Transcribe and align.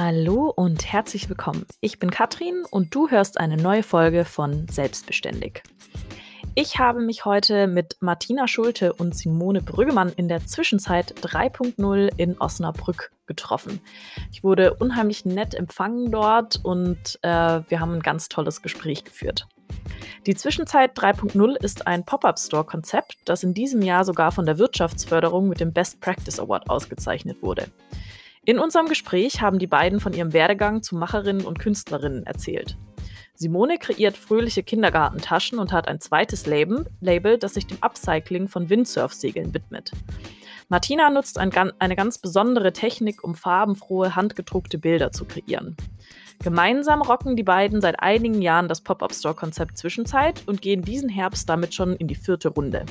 Hallo 0.00 0.52
und 0.54 0.92
herzlich 0.92 1.28
willkommen. 1.28 1.66
Ich 1.80 1.98
bin 1.98 2.12
Katrin 2.12 2.62
und 2.70 2.94
du 2.94 3.10
hörst 3.10 3.40
eine 3.40 3.56
neue 3.56 3.82
Folge 3.82 4.24
von 4.24 4.68
Selbstbeständig. 4.68 5.64
Ich 6.54 6.78
habe 6.78 7.00
mich 7.00 7.24
heute 7.24 7.66
mit 7.66 7.96
Martina 7.98 8.46
Schulte 8.46 8.92
und 8.92 9.16
Simone 9.16 9.60
Brüggemann 9.60 10.12
in 10.12 10.28
der 10.28 10.46
Zwischenzeit 10.46 11.14
3.0 11.22 12.10
in 12.16 12.40
Osnabrück 12.40 13.10
getroffen. 13.26 13.80
Ich 14.30 14.44
wurde 14.44 14.74
unheimlich 14.74 15.24
nett 15.24 15.56
empfangen 15.56 16.12
dort 16.12 16.64
und 16.64 17.18
äh, 17.22 17.28
wir 17.68 17.80
haben 17.80 17.94
ein 17.94 18.02
ganz 18.02 18.28
tolles 18.28 18.62
Gespräch 18.62 19.02
geführt. 19.02 19.48
Die 20.26 20.36
Zwischenzeit 20.36 20.96
3.0 20.96 21.56
ist 21.56 21.88
ein 21.88 22.04
Pop-up-Store-Konzept, 22.04 23.16
das 23.24 23.42
in 23.42 23.52
diesem 23.52 23.82
Jahr 23.82 24.04
sogar 24.04 24.30
von 24.30 24.46
der 24.46 24.58
Wirtschaftsförderung 24.58 25.48
mit 25.48 25.58
dem 25.58 25.72
Best 25.72 26.00
Practice 26.00 26.38
Award 26.38 26.70
ausgezeichnet 26.70 27.42
wurde. 27.42 27.66
In 28.48 28.58
unserem 28.58 28.86
Gespräch 28.86 29.42
haben 29.42 29.58
die 29.58 29.66
beiden 29.66 30.00
von 30.00 30.14
ihrem 30.14 30.32
Werdegang 30.32 30.82
zu 30.82 30.96
Macherinnen 30.96 31.44
und 31.44 31.58
Künstlerinnen 31.58 32.24
erzählt. 32.24 32.78
Simone 33.34 33.76
kreiert 33.76 34.16
fröhliche 34.16 34.62
Kindergartentaschen 34.62 35.58
und 35.58 35.70
hat 35.70 35.86
ein 35.86 36.00
zweites 36.00 36.46
Label, 36.46 36.86
Label 37.02 37.36
das 37.36 37.52
sich 37.52 37.66
dem 37.66 37.76
Upcycling 37.82 38.48
von 38.48 38.70
Windsurfsegeln 38.70 39.52
widmet. 39.52 39.92
Martina 40.70 41.10
nutzt 41.10 41.36
ein, 41.36 41.52
eine 41.78 41.94
ganz 41.94 42.16
besondere 42.16 42.72
Technik, 42.72 43.22
um 43.22 43.34
farbenfrohe, 43.34 44.16
handgedruckte 44.16 44.78
Bilder 44.78 45.12
zu 45.12 45.26
kreieren. 45.26 45.76
Gemeinsam 46.42 47.02
rocken 47.02 47.36
die 47.36 47.42
beiden 47.42 47.82
seit 47.82 48.00
einigen 48.00 48.40
Jahren 48.40 48.68
das 48.68 48.80
Pop-Up-Store-Konzept 48.80 49.76
Zwischenzeit 49.76 50.42
und 50.46 50.62
gehen 50.62 50.80
diesen 50.80 51.10
Herbst 51.10 51.50
damit 51.50 51.74
schon 51.74 51.96
in 51.96 52.08
die 52.08 52.14
vierte 52.14 52.48
Runde. 52.48 52.86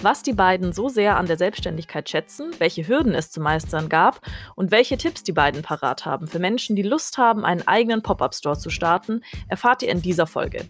Was 0.00 0.22
die 0.22 0.32
beiden 0.32 0.72
so 0.72 0.88
sehr 0.88 1.16
an 1.16 1.26
der 1.26 1.36
Selbstständigkeit 1.36 2.08
schätzen, 2.08 2.50
welche 2.58 2.86
Hürden 2.86 3.14
es 3.14 3.30
zu 3.30 3.40
meistern 3.40 3.88
gab 3.88 4.20
und 4.54 4.70
welche 4.70 4.98
Tipps 4.98 5.22
die 5.22 5.32
beiden 5.32 5.62
parat 5.62 6.04
haben 6.04 6.26
für 6.26 6.38
Menschen, 6.38 6.76
die 6.76 6.82
Lust 6.82 7.16
haben, 7.16 7.44
einen 7.44 7.66
eigenen 7.66 8.02
Pop-up-Store 8.02 8.58
zu 8.58 8.70
starten, 8.70 9.22
erfahrt 9.48 9.82
ihr 9.82 9.88
in 9.88 10.02
dieser 10.02 10.26
Folge. 10.26 10.68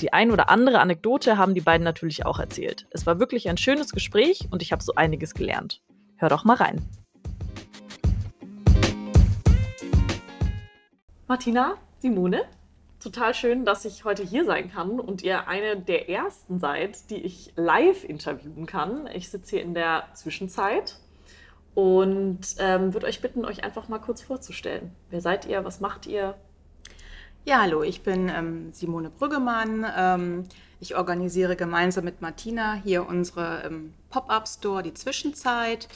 Die 0.00 0.12
ein 0.12 0.30
oder 0.30 0.48
andere 0.50 0.80
Anekdote 0.80 1.36
haben 1.36 1.54
die 1.54 1.60
beiden 1.60 1.84
natürlich 1.84 2.26
auch 2.26 2.38
erzählt. 2.38 2.86
Es 2.90 3.06
war 3.06 3.20
wirklich 3.20 3.48
ein 3.48 3.56
schönes 3.56 3.92
Gespräch 3.92 4.48
und 4.50 4.62
ich 4.62 4.72
habe 4.72 4.82
so 4.82 4.94
einiges 4.94 5.34
gelernt. 5.34 5.82
Hör 6.16 6.28
doch 6.28 6.44
mal 6.44 6.56
rein. 6.56 6.82
Martina, 11.26 11.74
Simone, 11.98 12.42
total 13.04 13.34
schön, 13.34 13.66
dass 13.66 13.84
ich 13.84 14.04
heute 14.04 14.22
hier 14.22 14.46
sein 14.46 14.72
kann 14.72 14.98
und 14.98 15.22
ihr 15.22 15.46
eine 15.46 15.76
der 15.76 16.08
ersten 16.08 16.58
seid, 16.58 17.10
die 17.10 17.18
ich 17.18 17.52
live 17.54 18.02
interviewen 18.02 18.64
kann. 18.64 19.06
Ich 19.12 19.28
sitze 19.28 19.56
hier 19.56 19.62
in 19.62 19.74
der 19.74 20.08
Zwischenzeit 20.14 20.96
und 21.74 22.40
ähm, 22.58 22.94
würde 22.94 23.06
euch 23.06 23.20
bitten, 23.20 23.44
euch 23.44 23.62
einfach 23.62 23.88
mal 23.88 23.98
kurz 23.98 24.22
vorzustellen. 24.22 24.90
Wer 25.10 25.20
seid 25.20 25.44
ihr? 25.44 25.64
Was 25.64 25.80
macht 25.80 26.06
ihr? 26.06 26.34
Ja, 27.44 27.60
hallo, 27.60 27.82
ich 27.82 28.02
bin 28.02 28.30
ähm, 28.30 28.72
Simone 28.72 29.10
Brüggemann. 29.10 29.84
Ähm, 29.96 30.44
ich 30.80 30.96
organisiere 30.96 31.56
gemeinsam 31.56 32.04
mit 32.04 32.22
Martina 32.22 32.80
hier 32.82 33.06
unsere 33.06 33.64
ähm, 33.66 33.92
Pop-up-Store, 34.08 34.82
die 34.82 34.94
Zwischenzeit. 34.94 35.88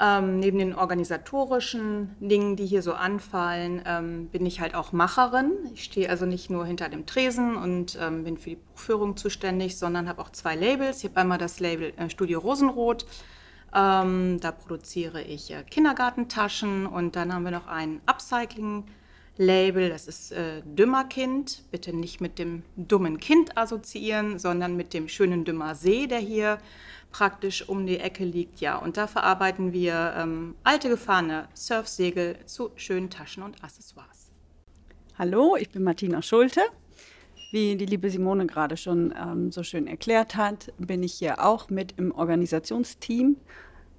Ähm, 0.00 0.38
neben 0.38 0.58
den 0.58 0.76
organisatorischen 0.76 2.14
Dingen, 2.20 2.54
die 2.54 2.66
hier 2.66 2.82
so 2.82 2.92
anfallen, 2.92 3.82
ähm, 3.84 4.28
bin 4.28 4.46
ich 4.46 4.60
halt 4.60 4.76
auch 4.76 4.92
Macherin. 4.92 5.50
Ich 5.74 5.82
stehe 5.82 6.08
also 6.08 6.24
nicht 6.24 6.50
nur 6.50 6.64
hinter 6.64 6.88
dem 6.88 7.04
Tresen 7.04 7.56
und 7.56 7.98
ähm, 8.00 8.22
bin 8.22 8.36
für 8.36 8.50
die 8.50 8.56
Buchführung 8.56 9.16
zuständig, 9.16 9.76
sondern 9.76 10.08
habe 10.08 10.22
auch 10.22 10.30
zwei 10.30 10.54
Labels. 10.54 10.98
Ich 10.98 11.10
habe 11.10 11.20
einmal 11.20 11.38
das 11.38 11.58
Label 11.58 11.92
äh, 11.96 12.08
Studio 12.10 12.38
Rosenrot. 12.38 13.06
Ähm, 13.74 14.38
da 14.40 14.52
produziere 14.52 15.20
ich 15.22 15.50
äh, 15.50 15.64
Kindergartentaschen 15.68 16.86
und 16.86 17.16
dann 17.16 17.34
haben 17.34 17.42
wir 17.42 17.50
noch 17.50 17.66
ein 17.66 18.00
Upcycling-Label. 18.06 19.88
Das 19.88 20.06
ist 20.06 20.30
äh, 20.30 20.62
Dümmerkind. 20.64 21.64
Bitte 21.72 21.94
nicht 21.94 22.20
mit 22.20 22.38
dem 22.38 22.62
dummen 22.76 23.18
Kind 23.18 23.58
assoziieren, 23.58 24.38
sondern 24.38 24.76
mit 24.76 24.94
dem 24.94 25.08
schönen 25.08 25.44
Dümmer 25.44 25.74
See, 25.74 26.06
der 26.06 26.20
hier 26.20 26.58
praktisch 27.10 27.68
um 27.68 27.86
die 27.86 27.98
Ecke 27.98 28.24
liegt. 28.24 28.60
Ja, 28.60 28.76
und 28.76 28.96
da 28.96 29.06
verarbeiten 29.06 29.72
wir 29.72 30.14
ähm, 30.16 30.54
alte 30.64 30.88
gefahrene 30.88 31.48
Surfsegel 31.54 32.36
zu 32.46 32.70
schönen 32.76 33.10
Taschen 33.10 33.42
und 33.42 33.62
Accessoires. 33.62 34.30
Hallo, 35.18 35.56
ich 35.56 35.70
bin 35.70 35.82
Martina 35.82 36.22
Schulte. 36.22 36.60
Wie 37.50 37.76
die 37.76 37.86
liebe 37.86 38.10
Simone 38.10 38.46
gerade 38.46 38.76
schon 38.76 39.14
ähm, 39.18 39.50
so 39.50 39.62
schön 39.62 39.86
erklärt 39.86 40.36
hat, 40.36 40.72
bin 40.78 41.02
ich 41.02 41.14
hier 41.14 41.44
auch 41.44 41.70
mit 41.70 41.94
im 41.96 42.12
Organisationsteam 42.12 43.36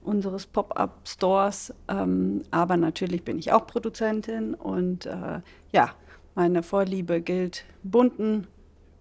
unseres 0.04 0.46
Pop-up-Stores. 0.46 1.74
Ähm, 1.88 2.44
aber 2.52 2.78
natürlich 2.78 3.24
bin 3.24 3.40
ich 3.40 3.52
auch 3.52 3.66
Produzentin 3.66 4.54
und 4.54 5.08
äh, 5.08 5.42
ja, 5.72 5.94
meine 6.36 6.64
Vorliebe 6.64 7.22
gilt 7.22 7.66
bunten 7.84 8.48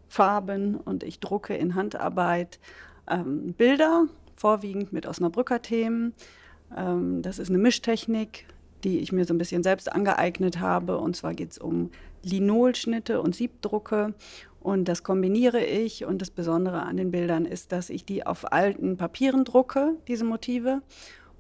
Farben 0.09 0.77
und 0.77 1.03
ich 1.03 1.21
drucke 1.21 1.55
in 1.55 1.75
Handarbeit 1.75 2.59
ähm, 3.11 3.55
Bilder, 3.55 4.07
vorwiegend 4.37 4.93
mit 4.93 5.07
Osnabrücker 5.07 5.63
Themen. 5.63 6.15
Ähm, 6.77 7.23
das 7.23 7.39
ist 7.39 7.49
eine 7.49 7.59
Mischtechnik, 7.59 8.47
die 8.85 9.01
ich 9.01 9.13
mir 9.13 9.25
so 9.25 9.35
ein 9.35 9.39
bisschen 9.39 9.63
selbst 9.63 9.93
angeeignet 9.93 10.61
habe. 10.61 10.99
Und 10.99 11.17
zwar 11.17 11.35
geht 11.35 11.53
es 11.53 11.59
um 11.59 11.91
Linolschnitte 12.23 13.21
und 13.21 13.35
Siebdrucke. 13.35 14.15
Und 14.61 14.87
das 14.87 15.03
kombiniere 15.03 15.65
ich. 15.65 16.05
Und 16.05 16.21
das 16.21 16.31
Besondere 16.31 16.83
an 16.83 16.97
den 16.97 17.11
Bildern 17.11 17.45
ist, 17.45 17.73
dass 17.73 17.91
ich 17.91 18.05
die 18.05 18.27
auf 18.27 18.53
alten 18.53 18.97
Papieren 18.97 19.45
drucke, 19.45 19.95
diese 20.07 20.25
Motive. 20.25 20.83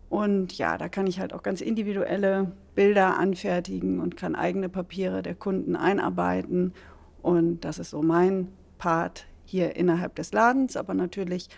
Und 0.09 0.57
ja, 0.57 0.79
da 0.79 0.89
kann 0.89 1.07
ich 1.07 1.21
halt 1.21 1.35
auch 1.35 1.43
ganz 1.43 1.61
individuelle 1.61 2.53
Bilder 2.75 3.19
anfertigen 3.19 4.01
und 4.01 4.17
kann 4.17 4.35
eigene 4.35 4.69
Papiere 4.69 5.23
der 5.23 5.35
Kunden 5.35 5.77
einarbeiten. 5.77 6.73
Und 7.21 7.61
das 7.65 7.79
ist 7.79 7.91
so 7.91 8.03
mein 8.03 8.49
Part 8.79 9.27
hier 9.49 9.77
innerhalb 9.77 10.15
des 10.15 10.33
Ladens, 10.33 10.77
aber 10.77 10.95
natürlich 10.95 11.49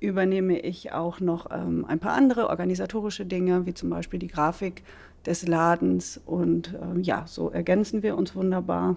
übernehme 0.00 0.58
ich 0.58 0.92
auch 0.92 1.20
noch 1.20 1.50
ähm, 1.50 1.84
ein 1.86 1.98
paar 1.98 2.12
andere 2.12 2.48
organisatorische 2.48 3.26
Dinge, 3.26 3.66
wie 3.66 3.74
zum 3.74 3.90
Beispiel 3.90 4.18
die 4.18 4.28
Grafik 4.28 4.82
des 5.26 5.46
Ladens. 5.46 6.20
Und 6.24 6.74
äh, 6.74 7.00
ja, 7.00 7.26
so 7.26 7.50
ergänzen 7.50 8.02
wir 8.02 8.16
uns 8.16 8.34
wunderbar 8.34 8.96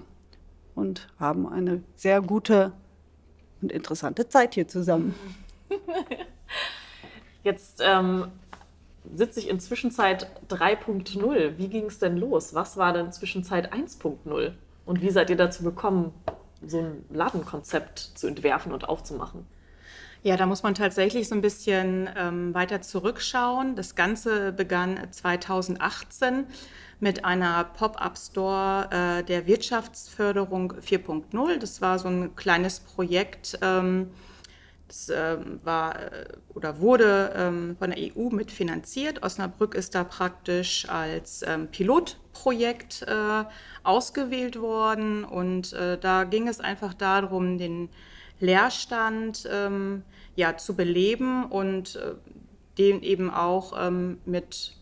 und 0.75 1.07
haben 1.19 1.47
eine 1.47 1.81
sehr 1.95 2.21
gute 2.21 2.71
und 3.61 3.71
interessante 3.71 4.29
Zeit 4.29 4.53
hier 4.53 4.67
zusammen. 4.67 5.15
Jetzt 7.43 7.81
ähm, 7.83 8.27
sitze 9.13 9.39
ich 9.39 9.49
in 9.49 9.59
Zwischenzeit 9.59 10.27
3.0. 10.49 11.57
Wie 11.57 11.67
ging 11.67 11.85
es 11.85 11.99
denn 11.99 12.17
los? 12.17 12.53
Was 12.53 12.77
war 12.77 12.93
denn 12.93 13.11
Zwischenzeit 13.11 13.73
1.0? 13.73 14.51
Und 14.85 15.01
wie 15.01 15.09
seid 15.09 15.29
ihr 15.29 15.37
dazu 15.37 15.63
gekommen, 15.63 16.13
so 16.65 16.79
ein 16.79 17.05
Ladenkonzept 17.09 17.99
zu 17.99 18.27
entwerfen 18.27 18.71
und 18.71 18.87
aufzumachen? 18.87 19.45
Ja, 20.23 20.35
da 20.35 20.45
muss 20.45 20.63
man 20.63 20.73
tatsächlich 20.73 21.27
so 21.27 21.35
ein 21.35 21.41
bisschen 21.41 22.09
ähm, 22.17 22.53
weiter 22.53 22.81
zurückschauen. 22.81 23.75
Das 23.75 23.95
Ganze 23.95 24.51
begann 24.51 24.99
2018 25.11 26.45
mit 26.99 27.23
einer 27.23 27.63
Pop-up-Store 27.63 28.89
äh, 28.91 29.23
der 29.23 29.45
Wirtschaftsförderung 29.45 30.73
4.0. 30.73 31.59
Das 31.59 31.81
war 31.81 31.99
so 31.99 32.07
ein 32.07 32.35
kleines 32.35 32.79
Projekt. 32.79 33.59
Ähm, 33.61 34.09
das 34.87 35.09
äh, 35.09 35.37
war 35.63 35.95
oder 36.53 36.79
wurde 36.79 37.33
ähm, 37.35 37.75
von 37.77 37.91
der 37.91 37.99
EU 37.99 38.29
mitfinanziert. 38.29 39.21
Osnabrück 39.21 39.75
ist 39.75 39.95
da 39.95 40.03
praktisch 40.03 40.87
als 40.89 41.43
ähm, 41.45 41.69
Pilotprojekt 42.37 43.03
äh, 43.03 43.45
ausgewählt 43.83 44.59
worden. 44.59 45.23
Und 45.23 45.73
äh, 45.73 45.97
da 45.97 46.23
ging 46.23 46.47
es 46.47 46.59
einfach 46.59 46.93
darum, 46.93 47.57
den 47.57 47.89
Leerstand 48.39 49.47
ähm, 49.51 50.03
ja, 50.35 50.57
zu 50.57 50.75
beleben 50.75 51.45
und 51.45 51.95
äh, 51.95 52.13
den 52.77 53.01
eben 53.01 53.31
auch 53.31 53.73
ähm, 53.79 54.19
mit 54.25 54.73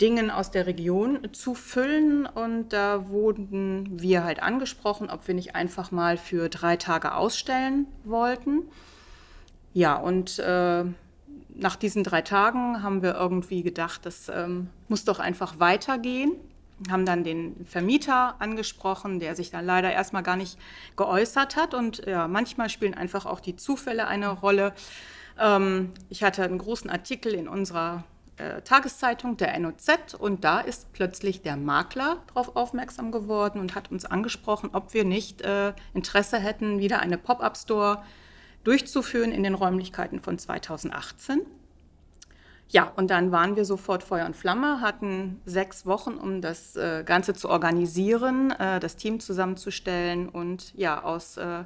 Dingen 0.00 0.30
aus 0.30 0.50
der 0.50 0.66
Region 0.66 1.28
zu 1.32 1.54
füllen. 1.54 2.26
Und 2.26 2.72
da 2.72 3.08
wurden 3.08 4.00
wir 4.00 4.24
halt 4.24 4.42
angesprochen, 4.42 5.10
ob 5.10 5.26
wir 5.26 5.34
nicht 5.34 5.54
einfach 5.54 5.90
mal 5.90 6.16
für 6.16 6.48
drei 6.48 6.76
Tage 6.76 7.14
ausstellen 7.14 7.86
wollten. 8.04 8.62
Ja, 9.74 9.94
und 9.96 10.38
äh, 10.40 10.84
nach 11.54 11.76
diesen 11.76 12.02
drei 12.02 12.22
Tagen 12.22 12.82
haben 12.82 13.02
wir 13.02 13.14
irgendwie 13.14 13.62
gedacht, 13.62 14.06
das 14.06 14.28
ähm, 14.28 14.68
muss 14.88 15.04
doch 15.04 15.18
einfach 15.18 15.60
weitergehen. 15.60 16.32
Haben 16.90 17.06
dann 17.06 17.24
den 17.24 17.66
Vermieter 17.66 18.36
angesprochen, 18.40 19.20
der 19.20 19.34
sich 19.34 19.50
dann 19.50 19.64
leider 19.64 19.92
erstmal 19.92 20.22
gar 20.22 20.36
nicht 20.36 20.58
geäußert 20.96 21.56
hat. 21.56 21.74
Und 21.74 22.04
ja, 22.06 22.28
manchmal 22.28 22.68
spielen 22.68 22.94
einfach 22.94 23.26
auch 23.26 23.40
die 23.40 23.56
Zufälle 23.56 24.06
eine 24.06 24.28
Rolle. 24.28 24.72
Ähm, 25.38 25.92
ich 26.08 26.22
hatte 26.22 26.42
einen 26.42 26.58
großen 26.58 26.90
Artikel 26.90 27.34
in 27.34 27.48
unserer 27.48 28.04
äh, 28.38 28.62
Tageszeitung, 28.62 29.36
der 29.36 29.58
NOZ, 29.58 30.14
und 30.18 30.44
da 30.44 30.60
ist 30.60 30.92
plötzlich 30.92 31.42
der 31.42 31.56
Makler 31.56 32.22
darauf 32.28 32.54
aufmerksam 32.56 33.10
geworden 33.10 33.58
und 33.58 33.74
hat 33.74 33.90
uns 33.90 34.04
angesprochen, 34.04 34.70
ob 34.72 34.94
wir 34.94 35.04
nicht 35.04 35.42
äh, 35.42 35.72
Interesse 35.92 36.38
hätten, 36.38 36.78
wieder 36.78 37.00
eine 37.00 37.18
Pop-up-Store 37.18 38.02
durchzuführen 38.62 39.32
in 39.32 39.42
den 39.42 39.54
Räumlichkeiten 39.54 40.20
von 40.20 40.38
2018. 40.38 41.40
Ja, 42.70 42.92
und 42.96 43.10
dann 43.10 43.32
waren 43.32 43.56
wir 43.56 43.64
sofort 43.64 44.02
Feuer 44.02 44.26
und 44.26 44.36
Flamme, 44.36 44.82
hatten 44.82 45.40
sechs 45.46 45.86
Wochen, 45.86 46.14
um 46.14 46.42
das 46.42 46.76
äh, 46.76 47.02
Ganze 47.02 47.32
zu 47.32 47.48
organisieren, 47.48 48.50
äh, 48.50 48.78
das 48.78 48.96
Team 48.96 49.20
zusammenzustellen 49.20 50.28
und 50.28 50.74
ja, 50.76 51.02
aus 51.02 51.38
äh, 51.38 51.64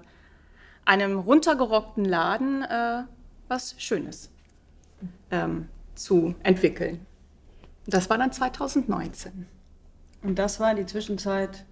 einem 0.84 1.18
runtergerockten 1.18 2.04
Laden 2.04 2.62
äh, 2.62 3.02
was 3.48 3.74
Schönes 3.78 4.30
ähm, 5.32 5.68
zu 5.96 6.36
entwickeln. 6.44 7.04
Das 7.86 8.08
war 8.08 8.16
dann 8.16 8.30
2019. 8.30 9.46
Und 10.22 10.38
das 10.38 10.60
war 10.60 10.72
die 10.76 10.86
Zwischenzeit 10.86 11.64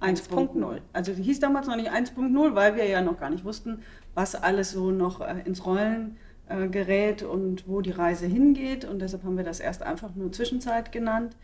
1.0. 0.00 0.80
Also 0.94 1.12
hieß 1.12 1.40
damals 1.40 1.66
noch 1.66 1.76
nicht 1.76 1.90
1.0, 1.90 2.54
weil 2.54 2.76
wir 2.76 2.86
ja 2.86 3.02
noch 3.02 3.20
gar 3.20 3.28
nicht 3.28 3.44
wussten, 3.44 3.82
was 4.14 4.34
alles 4.34 4.70
so 4.70 4.90
noch 4.90 5.20
äh, 5.20 5.42
ins 5.44 5.66
Rollen 5.66 6.16
äh, 6.16 6.27
gerät 6.70 7.22
und 7.22 7.68
wo 7.68 7.80
die 7.80 7.90
Reise 7.90 8.26
hingeht. 8.26 8.84
Und 8.84 9.00
deshalb 9.00 9.24
haben 9.24 9.36
wir 9.36 9.44
das 9.44 9.60
erst 9.60 9.82
einfach 9.82 10.14
nur 10.14 10.32
Zwischenzeit 10.32 10.92
genannt. 10.92 11.36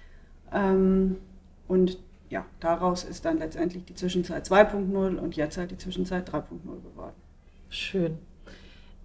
Ähm, 0.53 1.17
und 1.69 1.99
ja, 2.31 2.45
daraus 2.61 3.05
ist 3.05 3.25
dann 3.25 3.39
letztendlich 3.39 3.85
die 3.85 3.95
Zwischenzeit 3.95 4.47
2.0 4.47 5.17
und 5.17 5.37
jetzt 5.37 5.57
halt 5.57 5.71
die 5.71 5.79
Zwischenzeit 5.79 6.29
3.0 6.29 6.43
geworden. 6.83 7.15
Schön. 7.69 8.19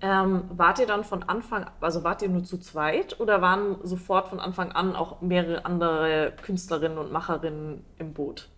Ähm, 0.01 0.43
wart 0.49 0.79
ihr 0.79 0.87
dann 0.87 1.03
von 1.03 1.23
Anfang, 1.23 1.65
also 1.81 2.03
wart 2.03 2.21
ihr 2.21 2.29
nur 2.29 2.43
zu 2.45 2.57
zweit 2.57 3.19
oder 3.19 3.41
waren 3.41 3.75
sofort 3.83 4.29
von 4.29 4.39
Anfang 4.39 4.71
an 4.71 4.95
auch 4.95 5.21
mehrere 5.21 5.65
andere 5.65 6.33
Künstlerinnen 6.41 6.97
und 6.97 7.11
Macherinnen 7.11 7.83
im 7.97 8.13
Boot? 8.13 8.49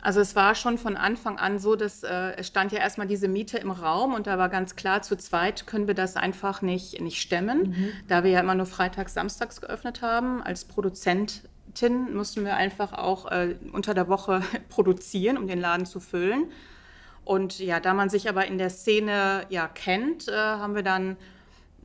Also 0.00 0.20
es 0.20 0.34
war 0.34 0.54
schon 0.54 0.78
von 0.78 0.96
Anfang 0.96 1.38
an 1.38 1.58
so, 1.58 1.76
dass 1.76 2.02
äh, 2.02 2.32
es 2.36 2.48
stand 2.48 2.72
ja 2.72 2.78
erstmal 2.78 3.06
diese 3.06 3.28
Miete 3.28 3.58
im 3.58 3.70
Raum 3.70 4.14
und 4.14 4.26
da 4.26 4.38
war 4.38 4.48
ganz 4.48 4.74
klar, 4.74 5.02
zu 5.02 5.16
zweit 5.16 5.66
können 5.66 5.86
wir 5.86 5.94
das 5.94 6.16
einfach 6.16 6.62
nicht, 6.62 7.00
nicht 7.00 7.20
stemmen, 7.20 7.70
mhm. 7.70 7.92
da 8.08 8.24
wir 8.24 8.30
ja 8.30 8.40
immer 8.40 8.54
nur 8.54 8.66
freitags, 8.66 9.14
samstags 9.14 9.60
geöffnet 9.60 10.02
haben. 10.02 10.42
Als 10.42 10.64
Produzentin 10.64 12.14
mussten 12.14 12.44
wir 12.44 12.56
einfach 12.56 12.92
auch 12.92 13.30
äh, 13.30 13.56
unter 13.72 13.94
der 13.94 14.08
Woche 14.08 14.42
produzieren, 14.68 15.36
um 15.36 15.46
den 15.46 15.60
Laden 15.60 15.86
zu 15.86 16.00
füllen. 16.00 16.50
Und 17.24 17.60
ja, 17.60 17.78
da 17.78 17.94
man 17.94 18.10
sich 18.10 18.28
aber 18.28 18.46
in 18.46 18.58
der 18.58 18.70
Szene 18.70 19.46
ja 19.48 19.68
kennt, 19.68 20.26
äh, 20.26 20.32
haben 20.32 20.74
wir 20.74 20.82
dann 20.82 21.16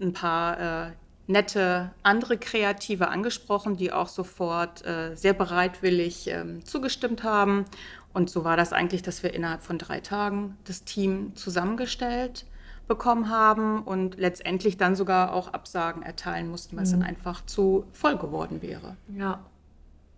ein 0.01 0.13
paar 0.13 0.87
äh, 0.87 0.91
nette 1.27 1.91
andere 2.03 2.37
Kreative 2.37 3.09
angesprochen, 3.09 3.75
die 3.75 3.91
auch 3.91 4.07
sofort 4.07 4.85
äh, 4.85 5.15
sehr 5.15 5.33
bereitwillig 5.33 6.27
ähm, 6.27 6.63
zugestimmt 6.65 7.23
haben. 7.23 7.65
Und 8.13 8.29
so 8.29 8.43
war 8.43 8.57
das 8.57 8.73
eigentlich, 8.73 9.01
dass 9.01 9.23
wir 9.23 9.33
innerhalb 9.33 9.61
von 9.61 9.77
drei 9.77 9.99
Tagen 9.99 10.57
das 10.65 10.83
Team 10.83 11.35
zusammengestellt 11.35 12.45
bekommen 12.87 13.29
haben 13.29 13.83
und 13.83 14.17
letztendlich 14.17 14.77
dann 14.77 14.95
sogar 14.95 15.33
auch 15.33 15.49
Absagen 15.53 16.03
erteilen 16.03 16.49
mussten, 16.49 16.77
weil 16.77 16.83
es 16.83 16.91
dann 16.91 17.01
mhm. 17.01 17.07
einfach 17.07 17.45
zu 17.45 17.85
voll 17.91 18.17
geworden 18.17 18.61
wäre. 18.61 18.95
Ja. 19.15 19.43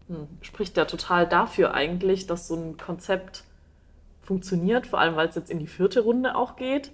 Hm. 0.08 0.28
Spricht 0.42 0.78
ja 0.78 0.86
total 0.86 1.28
dafür 1.28 1.74
eigentlich, 1.74 2.28
dass 2.28 2.48
so 2.48 2.56
ein 2.56 2.78
Konzept 2.78 3.44
funktioniert, 4.22 4.86
vor 4.86 5.00
allem 5.00 5.16
weil 5.16 5.28
es 5.28 5.36
jetzt 5.36 5.50
in 5.50 5.60
die 5.60 5.68
vierte 5.68 6.02
Runde 6.02 6.36
auch 6.36 6.56
geht 6.56 6.92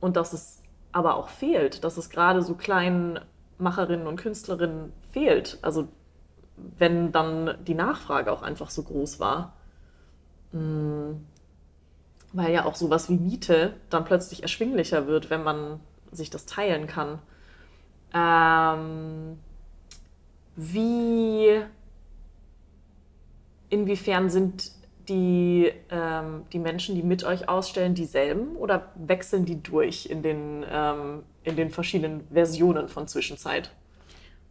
und 0.00 0.16
dass 0.16 0.32
es 0.32 0.62
aber 0.92 1.16
auch 1.16 1.28
fehlt, 1.28 1.82
dass 1.82 1.96
es 1.96 2.10
gerade 2.10 2.42
so 2.42 2.54
kleinen 2.54 3.18
Macherinnen 3.58 4.06
und 4.06 4.16
Künstlerinnen 4.16 4.92
fehlt. 5.10 5.58
Also 5.62 5.88
wenn 6.56 7.10
dann 7.10 7.56
die 7.66 7.74
Nachfrage 7.74 8.30
auch 8.30 8.42
einfach 8.42 8.70
so 8.70 8.82
groß 8.82 9.18
war. 9.18 9.54
Hm. 10.54 11.26
Weil 12.32 12.52
ja 12.52 12.64
auch 12.64 12.74
sowas 12.74 13.10
wie 13.10 13.14
Miete 13.14 13.74
dann 13.90 14.04
plötzlich 14.04 14.42
erschwinglicher 14.42 15.06
wird, 15.06 15.28
wenn 15.30 15.42
man 15.42 15.80
sich 16.10 16.30
das 16.30 16.46
teilen 16.46 16.86
kann. 16.86 17.18
Ähm, 18.14 19.38
wie, 20.56 21.60
inwiefern 23.68 24.30
sind 24.30 24.72
die, 25.08 25.72
ähm, 25.90 26.44
die 26.52 26.58
Menschen, 26.58 26.94
die 26.94 27.02
mit 27.02 27.24
euch 27.24 27.48
ausstellen, 27.48 27.94
dieselben 27.94 28.56
oder 28.56 28.92
wechseln 28.94 29.44
die 29.44 29.62
durch 29.62 30.06
in 30.06 30.22
den, 30.22 30.64
ähm, 30.68 31.24
in 31.42 31.56
den 31.56 31.70
verschiedenen 31.70 32.26
Versionen 32.32 32.88
von 32.88 33.06
Zwischenzeit? 33.06 33.70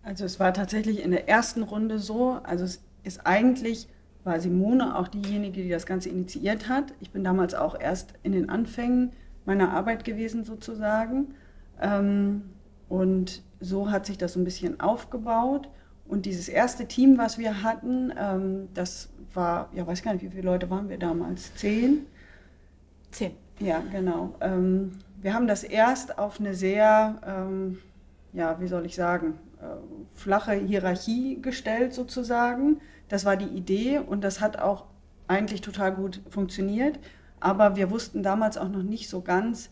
Also 0.03 0.25
es 0.25 0.39
war 0.39 0.53
tatsächlich 0.53 1.01
in 1.01 1.11
der 1.11 1.29
ersten 1.29 1.63
Runde 1.63 1.99
so, 1.99 2.39
also 2.43 2.65
es 2.65 2.83
ist 3.03 3.25
eigentlich, 3.25 3.87
war 4.23 4.39
Simone 4.39 4.97
auch 4.97 5.07
diejenige, 5.07 5.63
die 5.63 5.69
das 5.69 5.85
Ganze 5.85 6.09
initiiert 6.09 6.69
hat. 6.69 6.93
Ich 7.01 7.11
bin 7.11 7.23
damals 7.23 7.53
auch 7.55 7.79
erst 7.79 8.13
in 8.23 8.31
den 8.31 8.49
Anfängen 8.49 9.11
meiner 9.45 9.71
Arbeit 9.71 10.05
gewesen 10.05 10.43
sozusagen. 10.43 11.35
Ähm, 11.81 12.43
und 12.87 13.41
so 13.59 13.91
hat 13.91 14.05
sich 14.05 14.17
das 14.17 14.33
so 14.33 14.39
ein 14.39 14.45
bisschen 14.45 14.79
aufgebaut. 14.79 15.69
Und 16.05 16.25
dieses 16.25 16.47
erste 16.47 16.87
Team, 16.87 17.17
was 17.17 17.37
wir 17.37 17.63
hatten, 17.63 18.13
ähm, 18.17 18.69
das 18.73 19.09
war, 19.33 19.69
ja, 19.73 19.85
weiß 19.85 20.03
gar 20.03 20.13
nicht, 20.13 20.23
wie 20.23 20.29
viele 20.29 20.43
Leute 20.43 20.69
waren 20.69 20.89
wir 20.89 20.97
damals? 20.97 21.53
Zehn? 21.55 22.05
Zehn. 23.11 23.31
Ja, 23.59 23.81
genau. 23.91 24.35
Ähm, 24.41 24.99
wir 25.21 25.33
haben 25.33 25.47
das 25.47 25.63
erst 25.63 26.17
auf 26.17 26.39
eine 26.39 26.53
sehr, 26.53 27.47
ja, 28.33 28.59
wie 28.59 28.67
soll 28.67 28.85
ich 28.85 28.95
sagen, 28.95 29.35
äh, 29.61 29.77
flache 30.13 30.53
Hierarchie 30.53 31.41
gestellt 31.41 31.93
sozusagen. 31.93 32.81
Das 33.09 33.25
war 33.25 33.37
die 33.37 33.57
Idee 33.57 33.99
und 33.99 34.23
das 34.23 34.41
hat 34.41 34.59
auch 34.59 34.85
eigentlich 35.27 35.61
total 35.61 35.93
gut 35.93 36.21
funktioniert. 36.29 36.99
Aber 37.39 37.75
wir 37.75 37.91
wussten 37.91 38.23
damals 38.23 38.57
auch 38.57 38.69
noch 38.69 38.83
nicht 38.83 39.09
so 39.09 39.21
ganz, 39.21 39.69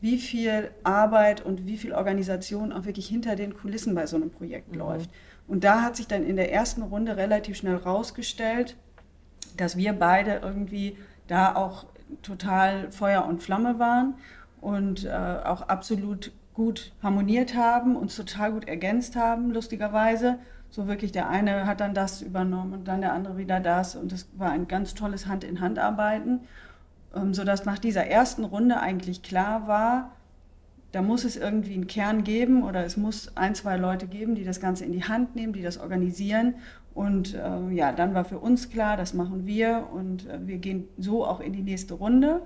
wie 0.00 0.18
viel 0.18 0.70
Arbeit 0.84 1.44
und 1.44 1.66
wie 1.66 1.76
viel 1.76 1.92
Organisation 1.92 2.72
auch 2.72 2.84
wirklich 2.84 3.08
hinter 3.08 3.34
den 3.36 3.54
Kulissen 3.56 3.94
bei 3.94 4.06
so 4.06 4.16
einem 4.16 4.30
Projekt 4.30 4.72
mhm. 4.72 4.78
läuft. 4.78 5.10
Und 5.46 5.64
da 5.64 5.82
hat 5.82 5.96
sich 5.96 6.06
dann 6.06 6.24
in 6.24 6.36
der 6.36 6.52
ersten 6.52 6.82
Runde 6.82 7.16
relativ 7.16 7.56
schnell 7.56 7.76
rausgestellt, 7.76 8.76
dass 9.56 9.76
wir 9.76 9.92
beide 9.94 10.40
irgendwie 10.42 10.96
da 11.26 11.54
auch 11.54 11.86
total 12.22 12.92
Feuer 12.92 13.24
und 13.26 13.42
Flamme 13.42 13.78
waren 13.78 14.14
und 14.60 15.04
äh, 15.04 15.10
auch 15.10 15.62
absolut 15.62 16.32
gut 16.54 16.92
harmoniert 17.02 17.54
haben, 17.54 17.96
uns 17.96 18.16
total 18.16 18.52
gut 18.52 18.66
ergänzt 18.66 19.16
haben, 19.16 19.52
lustigerweise. 19.52 20.38
So 20.70 20.86
wirklich, 20.86 21.12
der 21.12 21.28
eine 21.28 21.66
hat 21.66 21.80
dann 21.80 21.94
das 21.94 22.22
übernommen 22.22 22.72
und 22.72 22.88
dann 22.88 23.00
der 23.00 23.12
andere 23.12 23.38
wieder 23.38 23.60
das. 23.60 23.96
Und 23.96 24.12
das 24.12 24.28
war 24.36 24.50
ein 24.50 24.68
ganz 24.68 24.94
tolles 24.94 25.26
Hand-in-Hand-Arbeiten, 25.26 26.40
ähm, 27.14 27.34
sodass 27.34 27.64
nach 27.64 27.78
dieser 27.78 28.06
ersten 28.06 28.44
Runde 28.44 28.80
eigentlich 28.80 29.22
klar 29.22 29.66
war, 29.66 30.12
da 30.92 31.02
muss 31.02 31.24
es 31.24 31.36
irgendwie 31.36 31.74
einen 31.74 31.86
Kern 31.86 32.24
geben 32.24 32.62
oder 32.62 32.84
es 32.84 32.96
muss 32.96 33.36
ein, 33.36 33.54
zwei 33.54 33.76
Leute 33.76 34.06
geben, 34.06 34.34
die 34.34 34.44
das 34.44 34.60
Ganze 34.60 34.84
in 34.84 34.92
die 34.92 35.04
Hand 35.04 35.36
nehmen, 35.36 35.52
die 35.52 35.62
das 35.62 35.78
organisieren. 35.78 36.54
Und 36.94 37.34
äh, 37.34 37.70
ja, 37.70 37.92
dann 37.92 38.14
war 38.14 38.24
für 38.24 38.38
uns 38.38 38.70
klar, 38.70 38.96
das 38.96 39.14
machen 39.14 39.46
wir 39.46 39.88
und 39.92 40.26
äh, 40.26 40.46
wir 40.46 40.58
gehen 40.58 40.88
so 40.96 41.26
auch 41.26 41.40
in 41.40 41.52
die 41.52 41.62
nächste 41.62 41.94
Runde. 41.94 42.42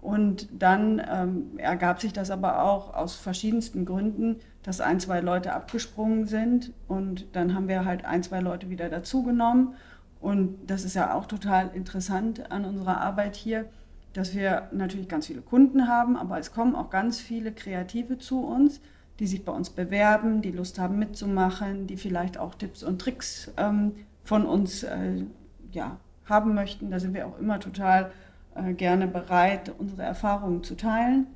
Und 0.00 0.48
dann 0.52 1.00
ähm, 1.10 1.58
ergab 1.58 2.00
sich 2.00 2.12
das 2.12 2.30
aber 2.30 2.62
auch 2.62 2.92
aus 2.94 3.14
verschiedensten 3.14 3.84
Gründen, 3.84 4.36
dass 4.62 4.80
ein, 4.80 5.00
zwei 5.00 5.20
Leute 5.20 5.52
abgesprungen 5.52 6.26
sind. 6.26 6.72
Und 6.88 7.26
dann 7.34 7.54
haben 7.54 7.68
wir 7.68 7.84
halt 7.84 8.04
ein, 8.04 8.22
zwei 8.22 8.40
Leute 8.40 8.70
wieder 8.70 8.88
dazugenommen. 8.88 9.74
Und 10.20 10.58
das 10.66 10.84
ist 10.84 10.94
ja 10.94 11.14
auch 11.14 11.26
total 11.26 11.70
interessant 11.74 12.50
an 12.50 12.64
unserer 12.64 13.00
Arbeit 13.00 13.34
hier 13.34 13.66
dass 14.12 14.34
wir 14.34 14.68
natürlich 14.72 15.08
ganz 15.08 15.26
viele 15.26 15.40
Kunden 15.40 15.88
haben, 15.88 16.16
aber 16.16 16.38
es 16.38 16.52
kommen 16.52 16.74
auch 16.74 16.90
ganz 16.90 17.20
viele 17.20 17.52
Kreative 17.52 18.18
zu 18.18 18.44
uns, 18.44 18.80
die 19.18 19.26
sich 19.26 19.44
bei 19.44 19.52
uns 19.52 19.70
bewerben, 19.70 20.42
die 20.42 20.50
Lust 20.50 20.78
haben 20.78 20.98
mitzumachen, 20.98 21.86
die 21.86 21.96
vielleicht 21.96 22.38
auch 22.38 22.54
Tipps 22.54 22.82
und 22.82 23.00
Tricks 23.00 23.52
ähm, 23.56 23.92
von 24.24 24.46
uns 24.46 24.82
äh, 24.82 25.24
ja, 25.72 25.96
haben 26.26 26.54
möchten. 26.54 26.90
Da 26.90 26.98
sind 26.98 27.14
wir 27.14 27.26
auch 27.26 27.38
immer 27.38 27.60
total 27.60 28.10
äh, 28.54 28.74
gerne 28.74 29.06
bereit, 29.06 29.72
unsere 29.78 30.02
Erfahrungen 30.02 30.62
zu 30.62 30.76
teilen. 30.76 31.26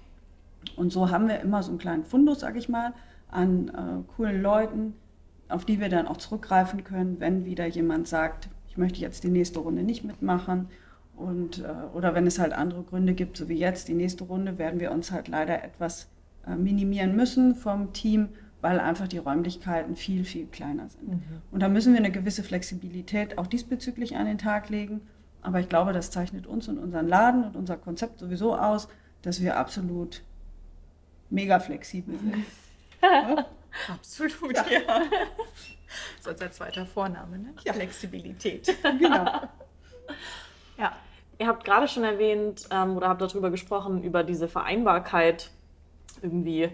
Und 0.74 0.90
so 0.90 1.10
haben 1.10 1.28
wir 1.28 1.40
immer 1.40 1.62
so 1.62 1.70
einen 1.70 1.78
kleinen 1.78 2.04
Fundus, 2.04 2.40
sag 2.40 2.56
ich 2.56 2.68
mal, 2.68 2.92
an 3.28 3.68
äh, 3.68 4.12
coolen 4.16 4.42
Leuten, 4.42 4.94
auf 5.48 5.64
die 5.64 5.80
wir 5.80 5.88
dann 5.88 6.06
auch 6.06 6.16
zurückgreifen 6.16 6.84
können, 6.84 7.20
wenn 7.20 7.44
wieder 7.44 7.66
jemand 7.66 8.08
sagt, 8.08 8.48
ich 8.68 8.76
möchte 8.76 9.00
jetzt 9.00 9.24
die 9.24 9.30
nächste 9.30 9.60
Runde 9.60 9.82
nicht 9.82 10.04
mitmachen 10.04 10.68
und, 11.16 11.64
äh, 11.64 11.72
oder 11.94 12.14
wenn 12.14 12.26
es 12.26 12.38
halt 12.38 12.52
andere 12.52 12.82
Gründe 12.82 13.14
gibt, 13.14 13.36
so 13.36 13.48
wie 13.48 13.58
jetzt, 13.58 13.88
die 13.88 13.94
nächste 13.94 14.24
Runde, 14.24 14.58
werden 14.58 14.80
wir 14.80 14.92
uns 14.92 15.10
halt 15.10 15.28
leider 15.28 15.64
etwas 15.64 16.08
äh, 16.46 16.54
minimieren 16.54 17.16
müssen 17.16 17.54
vom 17.54 17.92
Team, 17.92 18.28
weil 18.60 18.80
einfach 18.80 19.08
die 19.08 19.18
Räumlichkeiten 19.18 19.96
viel, 19.96 20.24
viel 20.24 20.46
kleiner 20.46 20.88
sind. 20.88 21.08
Mhm. 21.08 21.22
Und 21.50 21.60
da 21.60 21.68
müssen 21.68 21.92
wir 21.92 22.00
eine 22.00 22.10
gewisse 22.10 22.42
Flexibilität 22.42 23.38
auch 23.38 23.46
diesbezüglich 23.46 24.16
an 24.16 24.26
den 24.26 24.38
Tag 24.38 24.68
legen. 24.68 25.00
Aber 25.40 25.60
ich 25.60 25.68
glaube, 25.68 25.92
das 25.92 26.10
zeichnet 26.10 26.46
uns 26.46 26.68
und 26.68 26.78
unseren 26.78 27.06
Laden 27.06 27.44
und 27.44 27.56
unser 27.56 27.76
Konzept 27.76 28.18
sowieso 28.18 28.56
aus, 28.56 28.88
dass 29.22 29.40
wir 29.40 29.56
absolut 29.56 30.22
mega 31.30 31.60
flexibel 31.60 32.18
sind. 32.18 32.34
Absolut, 33.88 34.56
ja. 34.56 34.64
ja. 34.70 35.02
So 36.20 36.30
als 36.30 36.56
zweiter 36.56 36.86
Vorname, 36.86 37.38
ne? 37.38 37.54
Ja. 37.64 37.72
Flexibilität. 37.72 38.74
Genau. 38.82 39.24
Ja. 40.78 40.92
Ihr 41.38 41.46
habt 41.46 41.64
gerade 41.64 41.88
schon 41.88 42.04
erwähnt 42.04 42.68
ähm, 42.70 42.98
oder 42.98 43.08
habt 43.08 43.22
darüber 43.22 43.50
gesprochen, 43.50 44.02
über 44.02 44.22
diese 44.22 44.46
Vereinbarkeit 44.46 45.50
irgendwie 46.20 46.70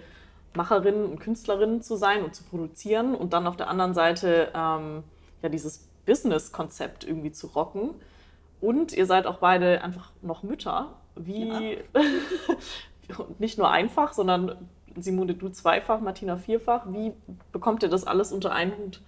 Macherinnen 0.55 1.05
und 1.05 1.21
Künstlerinnen 1.21 1.83
zu 1.83 1.97
sein 1.97 2.25
und 2.25 2.35
zu 2.35 2.43
produzieren 2.45 3.15
und 3.15 3.33
dann 3.33 3.47
auf 3.47 3.57
der 3.57 3.69
anderen 3.69 3.95
Seite 3.95 4.51
ähm, 4.55 5.05
ja 5.41 5.49
dieses 5.49 5.89
Business-Konzept 6.07 7.05
irgendwie 7.05 7.33
zu 7.33 7.47
rocken. 7.49 7.95
Und 8.61 8.93
ihr 8.93 9.07
seid 9.07 9.27
auch 9.27 9.39
beide 9.39 9.83
einfach 9.83 10.11
noch 10.21 10.43
Mütter. 10.43 10.95
Wie, 11.17 11.79
ja. 11.79 12.03
nicht 13.39 13.59
nur 13.59 13.71
einfach, 13.71 14.13
sondern 14.13 14.69
Simone, 14.99 15.35
du 15.35 15.49
zweifach, 15.49 16.01
Martina 16.01 16.37
vierfach. 16.37 16.87
Wie 16.87 17.13
bekommt 17.53 17.83
ihr 17.83 17.89
das 17.89 18.07
alles 18.07 18.33
unter 18.33 18.53
einen 18.53 18.77
Hut? 18.77 19.01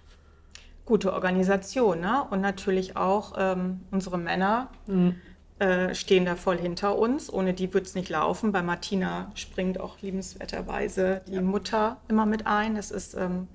Gute 0.85 1.13
Organisation, 1.13 1.99
ne? 1.99 2.25
Und 2.29 2.41
natürlich 2.41 2.95
auch 2.95 3.33
ähm, 3.37 3.81
unsere 3.91 4.17
Männer 4.17 4.69
mhm. 4.87 5.15
äh, 5.59 5.95
stehen 5.95 6.25
da 6.25 6.35
voll 6.35 6.57
hinter 6.57 6.97
uns. 6.97 7.31
Ohne 7.31 7.53
die 7.53 7.73
wird 7.73 7.87
es 7.87 7.95
nicht 7.95 8.09
laufen. 8.09 8.51
Bei 8.51 8.61
Martina 8.61 9.31
springt 9.35 9.79
auch 9.79 9.99
liebenswerterweise 10.01 11.21
die 11.27 11.33
ja. 11.33 11.41
Mutter 11.41 11.97
immer 12.07 12.25
mit 12.25 12.45
ein. 12.45 12.75
Das 12.75 12.91
ist 12.91 13.15
ähm, 13.15 13.47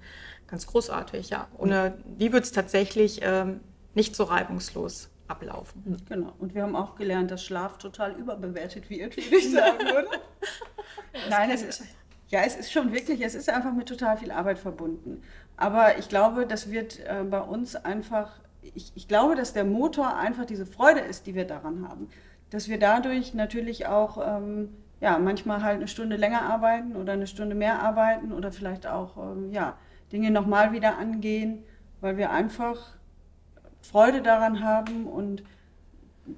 ganz 0.49 0.67
großartig, 0.67 1.31
ja. 1.31 1.47
Ohne 1.57 1.99
die 2.05 2.33
wird 2.33 2.45
es 2.45 2.53
tatsächlich 2.53 3.21
ähm, 3.23 3.61
nicht 3.95 4.17
so 4.17 4.25
reibungslos 4.25 5.09
ablaufen. 5.29 5.83
Mhm. 5.85 5.97
Genau. 6.09 6.33
Und 6.39 6.55
wir 6.55 6.63
haben 6.63 6.77
auch 6.77 6.97
gelernt, 6.97 7.31
dass 7.31 7.45
Schlaf 7.45 7.79
total 7.79 8.13
überbewertet 8.13 8.91
wird, 8.91 9.17
wie 9.17 9.37
ich 9.37 9.53
sagen 9.53 9.79
würde. 9.79 10.09
Nein, 11.31 11.51
es 11.51 11.63
ist, 11.63 11.83
ja, 12.31 12.43
es 12.45 12.57
ist 12.57 12.73
schon 12.73 12.93
wirklich, 12.93 13.21
es 13.23 13.35
ist 13.35 13.51
einfach 13.51 13.73
mit 13.73 13.89
total 13.89 14.17
viel 14.17 14.31
Arbeit 14.31 14.59
verbunden. 14.59 15.23
Aber 15.57 15.99
ich 15.99 16.09
glaube, 16.09 16.47
das 16.47 16.71
wird 16.71 17.01
äh, 17.01 17.25
bei 17.29 17.41
uns 17.41 17.77
einfach, 17.77 18.41
ich, 18.75 18.93
ich 18.95 19.09
glaube, 19.09 19.35
dass 19.35 19.53
der 19.53 19.65
Motor 19.65 20.17
einfach 20.17 20.45
diese 20.45 20.65
Freude 20.65 21.01
ist, 21.01 21.27
die 21.27 21.35
wir 21.35 21.45
daran 21.45 21.89
haben. 21.89 22.09
Dass 22.51 22.69
wir 22.69 22.79
dadurch 22.79 23.35
natürlich 23.35 23.87
auch, 23.87 24.19
ähm, 24.25 24.71
ja, 25.01 25.19
manchmal 25.19 25.63
halt 25.63 25.77
eine 25.77 25.89
Stunde 25.89 26.17
länger 26.17 26.43
arbeiten 26.43 26.95
oder 26.95 27.15
eine 27.15 27.27
Stunde 27.27 27.57
mehr 27.57 27.83
arbeiten 27.83 28.33
oder 28.33 28.53
vielleicht 28.53 28.87
auch, 28.87 29.17
ähm, 29.17 29.51
ja, 29.53 29.77
Dinge 30.13 30.31
nochmal 30.31 30.73
wieder 30.73 30.99
angehen, 30.99 31.65
weil 32.01 32.17
wir 32.17 32.31
einfach 32.31 32.97
Freude 33.83 34.23
daran 34.23 34.63
haben 34.65 35.07
und 35.07 35.43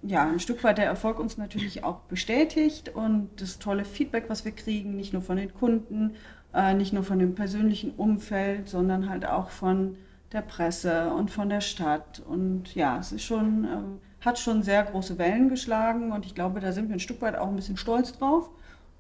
ja, 0.03 0.25
ein 0.25 0.41
Stück 0.41 0.63
weit 0.65 0.79
der 0.79 0.87
Erfolg 0.87 1.19
uns 1.19 1.39
natürlich 1.39 1.85
auch 1.85 2.01
bestätigt 2.01 2.89
und 2.91 3.29
das 3.37 3.59
tolle 3.59 3.85
Feedback, 3.85 4.25
was 4.29 4.45
wir 4.45 4.53
kriegen, 4.53 4.97
nicht 4.97 5.13
nur 5.13 5.23
von 5.23 5.37
den 5.37 5.53
Kunden, 5.53 6.15
äh, 6.55 6.75
nicht 6.75 6.93
nur 6.93 7.05
von 7.05 7.19
dem 7.19 7.35
persönlichen 7.35 7.93
Umfeld, 7.93 8.69
sondern 8.69 9.09
halt 9.09 9.27
auch 9.27 9.51
von 9.51 9.97
der 10.33 10.43
Presse 10.43 11.13
und 11.13 11.31
von 11.31 11.49
der 11.49 11.61
Stadt. 11.61 12.23
Und 12.27 12.75
ja, 12.75 12.99
es 12.99 13.13
ist 13.13 13.25
schon, 13.25 13.65
äh, 13.65 14.25
hat 14.25 14.39
schon 14.39 14.63
sehr 14.63 14.83
große 14.85 15.19
Wellen 15.19 15.49
geschlagen 15.49 16.13
und 16.13 16.27
ich 16.27 16.35
glaube, 16.35 16.61
da 16.61 16.73
sind 16.73 16.89
wir 16.89 16.97
ein 16.97 17.01
Stück 17.01 17.21
weit 17.23 17.37
auch 17.37 17.49
ein 17.49 17.57
bisschen 17.57 17.77
stolz 17.77 18.17
drauf. 18.17 18.51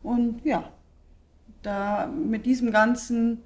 Und 0.03 0.45
ja, 0.45 0.65
da 1.63 2.07
mit 2.07 2.45
diesem 2.45 2.73
Ganzen 2.73 3.43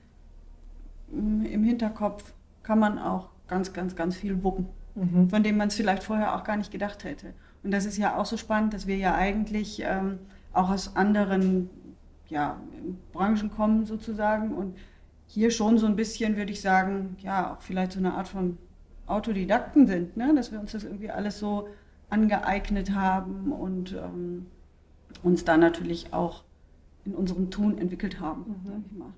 mm, 1.10 1.44
im 1.44 1.64
Hinterkopf 1.64 2.32
kann 2.62 2.78
man 2.78 2.98
auch 2.98 3.28
ganz, 3.46 3.72
ganz, 3.72 3.94
ganz 3.94 4.16
viel 4.16 4.42
wuppen 4.42 4.68
mhm. 4.96 5.30
von 5.30 5.42
dem 5.42 5.56
man 5.56 5.68
es 5.68 5.74
vielleicht 5.74 6.02
vorher 6.02 6.34
auch 6.34 6.44
gar 6.44 6.56
nicht 6.56 6.72
gedacht 6.72 7.04
hätte. 7.04 7.32
Und 7.62 7.70
das 7.70 7.86
ist 7.86 7.98
ja 7.98 8.16
auch 8.16 8.26
so 8.26 8.36
spannend, 8.36 8.74
dass 8.74 8.86
wir 8.86 8.96
ja 8.96 9.14
eigentlich 9.14 9.82
ähm, 9.84 10.18
auch 10.52 10.70
aus 10.70 10.96
anderen 10.96 11.70
ja, 12.28 12.60
Branchen 13.12 13.50
kommen 13.50 13.86
sozusagen 13.86 14.52
und 14.52 14.76
hier 15.26 15.50
schon 15.50 15.78
so 15.78 15.86
ein 15.86 15.96
bisschen, 15.96 16.36
würde 16.36 16.52
ich 16.52 16.60
sagen, 16.60 17.16
ja, 17.20 17.52
auch 17.52 17.62
vielleicht 17.62 17.92
so 17.92 17.98
eine 17.98 18.14
Art 18.14 18.28
von 18.28 18.58
Autodidakten 19.06 19.86
sind, 19.86 20.16
ne? 20.16 20.34
dass 20.34 20.52
wir 20.52 20.60
uns 20.60 20.72
das 20.72 20.84
irgendwie 20.84 21.10
alles 21.10 21.38
so 21.38 21.68
angeeignet 22.10 22.92
haben 22.92 23.52
und 23.52 23.92
ähm, 23.92 24.46
uns 25.22 25.44
da 25.44 25.56
natürlich 25.56 26.12
auch 26.12 26.44
in 27.04 27.14
unserem 27.14 27.50
Tun 27.50 27.78
entwickelt 27.78 28.20
haben, 28.20 28.42
mhm. 28.64 28.84
ich 28.90 28.98
mal. 28.98 29.12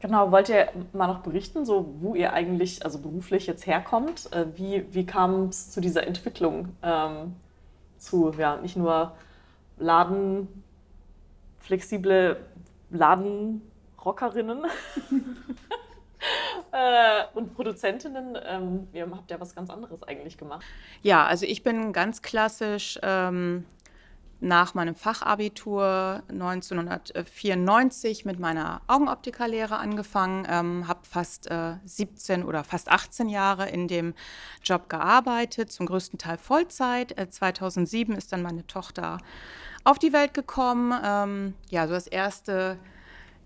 Genau, 0.00 0.30
wollt 0.30 0.50
ihr 0.50 0.68
mal 0.92 1.06
noch 1.06 1.20
berichten, 1.20 1.64
so 1.64 1.94
wo 2.00 2.14
ihr 2.14 2.32
eigentlich, 2.32 2.84
also 2.84 2.98
beruflich 2.98 3.46
jetzt 3.46 3.66
herkommt? 3.66 4.30
Äh, 4.32 4.46
wie, 4.54 4.84
wie 4.92 5.06
kam 5.06 5.48
es 5.48 5.70
zu 5.70 5.80
dieser 5.80 6.06
Entwicklung 6.06 6.76
ähm, 6.82 7.34
zu, 7.96 8.32
ja, 8.36 8.58
nicht 8.58 8.76
nur 8.76 9.12
Laden, 9.78 10.48
flexible 11.58 12.36
Ladenrockerinnen 12.90 14.64
äh, 16.72 17.22
und 17.32 17.54
Produzentinnen? 17.54 18.36
Ähm, 18.44 18.88
ihr 18.92 19.10
habt 19.10 19.30
ja 19.30 19.40
was 19.40 19.54
ganz 19.54 19.70
anderes 19.70 20.02
eigentlich 20.02 20.36
gemacht. 20.36 20.64
Ja, 21.02 21.24
also 21.24 21.46
ich 21.46 21.62
bin 21.62 21.94
ganz 21.94 22.20
klassisch 22.20 22.98
ähm, 23.02 23.64
nach 24.40 24.74
meinem 24.74 24.94
Fachabitur 24.94 26.22
1994 26.28 28.24
mit 28.24 28.38
meiner 28.38 28.82
Augenoptikerlehre 28.86 29.78
angefangen, 29.78 30.46
ähm, 30.48 30.86
habe 30.88 31.00
fast 31.02 31.50
äh, 31.50 31.74
17 31.84 32.44
oder 32.44 32.62
fast 32.62 32.90
18 32.90 33.28
Jahre 33.28 33.68
in 33.68 33.88
dem 33.88 34.14
Job 34.62 34.88
gearbeitet, 34.88 35.72
zum 35.72 35.86
größten 35.86 36.18
Teil 36.18 36.36
Vollzeit. 36.38 37.18
Äh, 37.18 37.30
2007 37.30 38.14
ist 38.14 38.32
dann 38.32 38.42
meine 38.42 38.66
Tochter 38.66 39.18
auf 39.84 39.98
die 39.98 40.12
Welt 40.12 40.34
gekommen. 40.34 40.92
Ähm, 41.02 41.54
ja, 41.70 41.86
so 41.86 41.94
das 41.94 42.06
erste, 42.06 42.78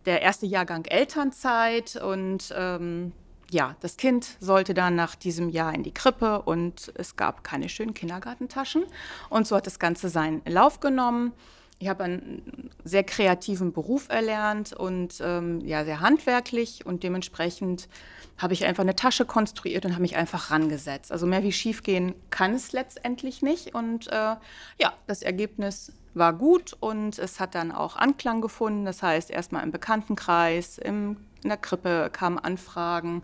der 0.07 0.23
erste 0.23 0.47
Jahrgang 0.47 0.85
Elternzeit 0.87 1.97
und 1.97 2.53
ähm, 2.57 3.13
ja, 3.51 3.77
das 3.81 3.97
Kind 3.97 4.37
sollte 4.41 4.75
dann 4.75 4.95
nach 4.95 5.15
diesem 5.15 5.49
Jahr 5.49 5.75
in 5.75 5.83
die 5.83 5.93
Krippe 5.93 6.43
und 6.43 6.93
es 6.95 7.17
gab 7.17 7.45
keine 7.45 7.69
schönen 7.69 7.95
Kindergartentaschen. 7.95 8.85
Und 9.29 9.47
so 9.47 9.57
hat 9.57 9.67
das 9.67 9.79
Ganze 9.79 10.09
seinen 10.09 10.43
Lauf 10.47 10.81
genommen. 10.81 11.33
Ich 11.79 11.89
habe 11.89 12.05
einen 12.05 12.71
sehr 12.85 13.05
kreativen 13.05 13.73
Beruf 13.73 14.11
erlernt 14.11 14.75
und 14.75 15.15
ähm, 15.23 15.61
ja, 15.67 15.85
sehr 15.85 16.01
handwerklich 16.01 16.85
und 16.85 17.03
dementsprechend 17.03 17.89
habe 18.37 18.53
ich 18.53 18.67
einfach 18.67 18.83
eine 18.83 18.97
Tasche 18.97 19.25
konstruiert 19.25 19.87
und 19.87 19.93
habe 19.93 20.03
mich 20.03 20.17
einfach 20.17 20.51
rangesetzt. 20.51 21.11
Also 21.11 21.27
mehr 21.27 21.43
wie 21.43 21.53
schiefgehen 21.53 22.15
kann 22.29 22.55
es 22.55 22.73
letztendlich 22.73 23.41
nicht. 23.41 23.75
Und 23.75 24.09
äh, 24.09 24.37
ja, 24.79 24.93
das 25.07 25.23
Ergebnis 25.23 25.93
war 26.13 26.35
gut 26.35 26.77
und 26.81 27.19
es 27.19 27.41
hat 27.41 27.55
dann 27.55 27.73
auch 27.73 27.97
Anklang 27.97 28.43
gefunden. 28.43 28.85
Das 28.85 29.03
heißt, 29.03 29.31
erstmal 29.31 29.63
im 29.63 29.71
Bekanntenkreis, 29.71 30.77
im 30.77 31.17
in 31.43 31.49
der 31.49 31.59
Krippe 31.59 32.11
kamen 32.13 32.39
Anfragen. 32.39 33.23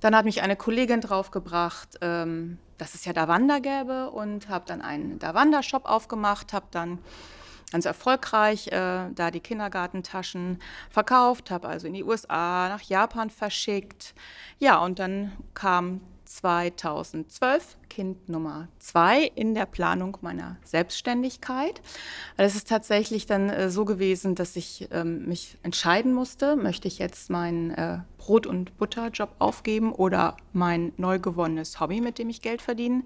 Dann 0.00 0.14
hat 0.14 0.24
mich 0.24 0.42
eine 0.42 0.56
Kollegin 0.56 1.00
draufgebracht, 1.00 1.98
ähm, 2.00 2.58
dass 2.76 2.94
es 2.94 3.04
ja 3.04 3.12
Davanda 3.12 3.58
gäbe 3.58 4.10
und 4.10 4.48
habe 4.48 4.64
dann 4.66 4.80
einen 4.80 5.18
Davanda-Shop 5.18 5.86
aufgemacht, 5.86 6.52
habe 6.52 6.66
dann 6.70 6.98
ganz 7.72 7.84
erfolgreich 7.84 8.68
äh, 8.68 9.10
da 9.14 9.30
die 9.30 9.40
Kindergartentaschen 9.40 10.60
verkauft, 10.90 11.50
habe 11.50 11.68
also 11.68 11.86
in 11.86 11.94
die 11.94 12.04
USA, 12.04 12.68
nach 12.68 12.82
Japan 12.82 13.30
verschickt. 13.30 14.14
Ja, 14.58 14.78
und 14.78 14.98
dann 14.98 15.32
kam 15.54 16.00
2012 16.28 17.76
Kind 17.88 18.28
Nummer 18.28 18.68
zwei 18.78 19.22
in 19.22 19.54
der 19.54 19.66
Planung 19.66 20.18
meiner 20.20 20.56
Selbstständigkeit. 20.64 21.80
Es 22.36 22.54
ist 22.54 22.68
tatsächlich 22.68 23.26
dann 23.26 23.48
äh, 23.48 23.70
so 23.70 23.84
gewesen, 23.84 24.34
dass 24.34 24.56
ich 24.56 24.88
ähm, 24.92 25.26
mich 25.26 25.58
entscheiden 25.62 26.12
musste, 26.12 26.56
möchte 26.56 26.86
ich 26.86 26.98
jetzt 26.98 27.30
meinen 27.30 27.70
äh, 27.70 28.00
Brot- 28.18 28.46
und 28.46 28.76
Butterjob 28.76 29.34
aufgeben 29.38 29.92
oder 29.92 30.36
mein 30.52 30.92
neu 30.96 31.18
gewonnenes 31.18 31.80
Hobby, 31.80 32.00
mit 32.00 32.18
dem 32.18 32.28
ich 32.28 32.42
Geld 32.42 32.62
verdienen 32.62 33.04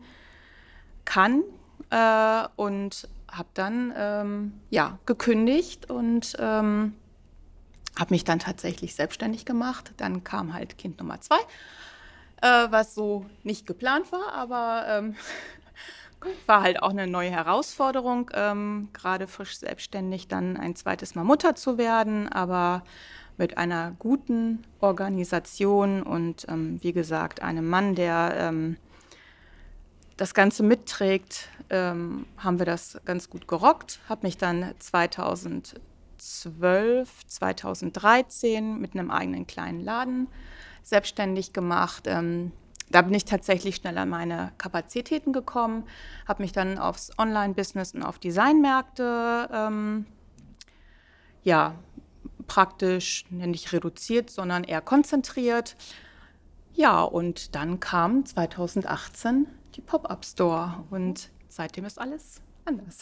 kann. 1.05 1.43
Äh, 1.91 2.49
und 2.57 3.09
habe 3.29 3.49
dann 3.55 3.93
ähm, 3.97 4.53
ja, 4.71 4.99
gekündigt 5.07 5.89
und 5.91 6.37
ähm, 6.39 6.95
habe 7.99 8.15
mich 8.15 8.25
dann 8.25 8.39
tatsächlich 8.39 8.95
selbstständig 8.95 9.45
gemacht. 9.45 9.93
Dann 9.97 10.25
kam 10.25 10.55
halt 10.55 10.79
Kind 10.79 10.99
Nummer 10.99 11.21
zwei 11.21 11.39
äh, 12.43 12.71
was 12.71 12.95
so 12.95 13.25
nicht 13.43 13.67
geplant 13.67 14.13
war, 14.13 14.35
aber 14.35 14.85
ähm, 14.89 15.15
war 16.47 16.63
halt 16.63 16.83
auch 16.83 16.91
eine 16.91 17.07
neue 17.07 17.31
Herausforderung, 17.31 18.31
ähm, 18.35 18.91
gerade 18.93 19.27
frisch 19.27 19.57
selbstständig 19.59 20.29
dann 20.29 20.59
ein 20.59 20.77
zweites 20.77 21.15
Mal 21.15 21.25
Mutter 21.25 21.55
zu 21.55 21.79
werden, 21.79 22.29
aber 22.29 22.83
mit 23.39 23.57
einer 23.57 23.97
guten 23.99 24.63
Organisation 24.81 26.03
und 26.03 26.45
ähm, 26.49 26.79
wie 26.83 26.93
gesagt 26.93 27.41
einem 27.43 27.67
Mann, 27.69 27.95
der 27.95 28.35
ähm, 28.37 28.77
das 30.17 30.35
Ganze 30.35 30.63
mitträgt, 30.63 31.49
ähm, 31.71 32.27
haben 32.37 32.59
wir 32.59 32.67
das 32.67 33.01
ganz 33.05 33.31
gut 33.31 33.49
gerockt. 33.49 34.01
Habe 34.09 34.27
mich 34.27 34.37
dann 34.37 34.75
2012, 34.79 37.27
2013 37.27 38.79
mit 38.79 38.93
einem 38.93 39.11
eigenen 39.11 39.47
kleinen 39.47 39.81
Laden 39.81 40.29
selbstständig 40.83 41.53
gemacht. 41.53 42.05
Ähm, 42.07 42.53
da 42.91 43.03
bin 43.03 43.15
ich 43.15 43.25
tatsächlich 43.25 43.77
schnell 43.77 43.97
an 43.97 44.11
meine 44.11 44.53
Kapazitäten 44.59 45.33
gekommen, 45.33 45.85
habe 46.29 46.43
mich 46.43 46.53
dann 46.53 46.79
aufs 46.79 47.11
Online-Business 47.19 47.95
und 47.95 48.03
auf 48.03 48.19
Designmärkte 48.19 49.49
ähm, 49.53 50.07
ja, 51.43 51.75
praktisch 52.47 53.25
nicht 53.31 53.73
reduziert, 53.73 54.31
sondern 54.31 54.65
eher 54.65 54.81
konzentriert. 54.83 55.77
Ja, 56.75 57.03
und 57.03 57.55
dann 57.55 57.81
kam 57.81 58.25
2018 58.25 59.47
die 59.75 59.81
Pop-Up 59.81 60.25
Store 60.25 60.85
und 60.91 61.31
seitdem 61.49 61.85
ist 61.85 61.99
alles 61.99 62.41
anders. 62.65 63.01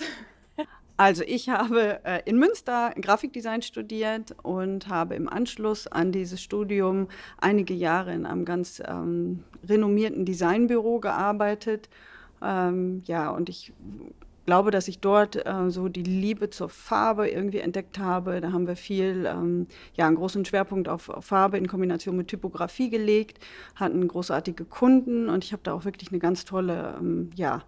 Also 1.00 1.23
ich 1.26 1.49
habe 1.49 2.04
äh, 2.04 2.21
in 2.26 2.38
Münster 2.38 2.92
Grafikdesign 3.00 3.62
studiert 3.62 4.35
und 4.42 4.88
habe 4.88 5.14
im 5.14 5.30
Anschluss 5.30 5.87
an 5.87 6.12
dieses 6.12 6.42
Studium 6.42 7.09
einige 7.38 7.73
Jahre 7.73 8.12
in 8.12 8.26
einem 8.26 8.45
ganz 8.45 8.83
ähm, 8.87 9.42
renommierten 9.66 10.26
Designbüro 10.26 11.00
gearbeitet. 11.00 11.88
Ähm, 12.42 13.00
ja, 13.07 13.30
und 13.30 13.49
ich 13.49 13.73
glaube, 14.45 14.71
dass 14.71 14.88
ich 14.88 14.99
dort 14.99 15.37
äh, 15.37 15.71
so 15.71 15.88
die 15.88 16.02
Liebe 16.02 16.50
zur 16.50 16.69
Farbe 16.69 17.30
irgendwie 17.30 17.61
entdeckt 17.61 17.99
habe. 17.99 18.42
Da 18.42 18.52
haben 18.52 18.66
wir 18.66 18.76
viel, 18.76 19.25
ähm, 19.26 19.69
ja, 19.95 20.07
einen 20.07 20.16
großen 20.16 20.45
Schwerpunkt 20.45 20.87
auf, 20.87 21.09
auf, 21.09 21.25
Farbe 21.25 21.57
in 21.57 21.66
Kombination 21.66 22.14
mit 22.14 22.28
Typografie 22.28 22.90
gelegt, 22.90 23.38
hatten 23.75 24.07
großartige 24.07 24.66
Kunden 24.66 25.30
und 25.30 25.45
ich 25.45 25.52
habe 25.54 25.62
da 25.62 25.73
auch 25.73 25.87
wirklich 25.87 26.11
eine 26.11 26.19
ganz 26.19 26.45
tolle, 26.45 26.97
ähm, 27.00 27.30
ja, 27.37 27.62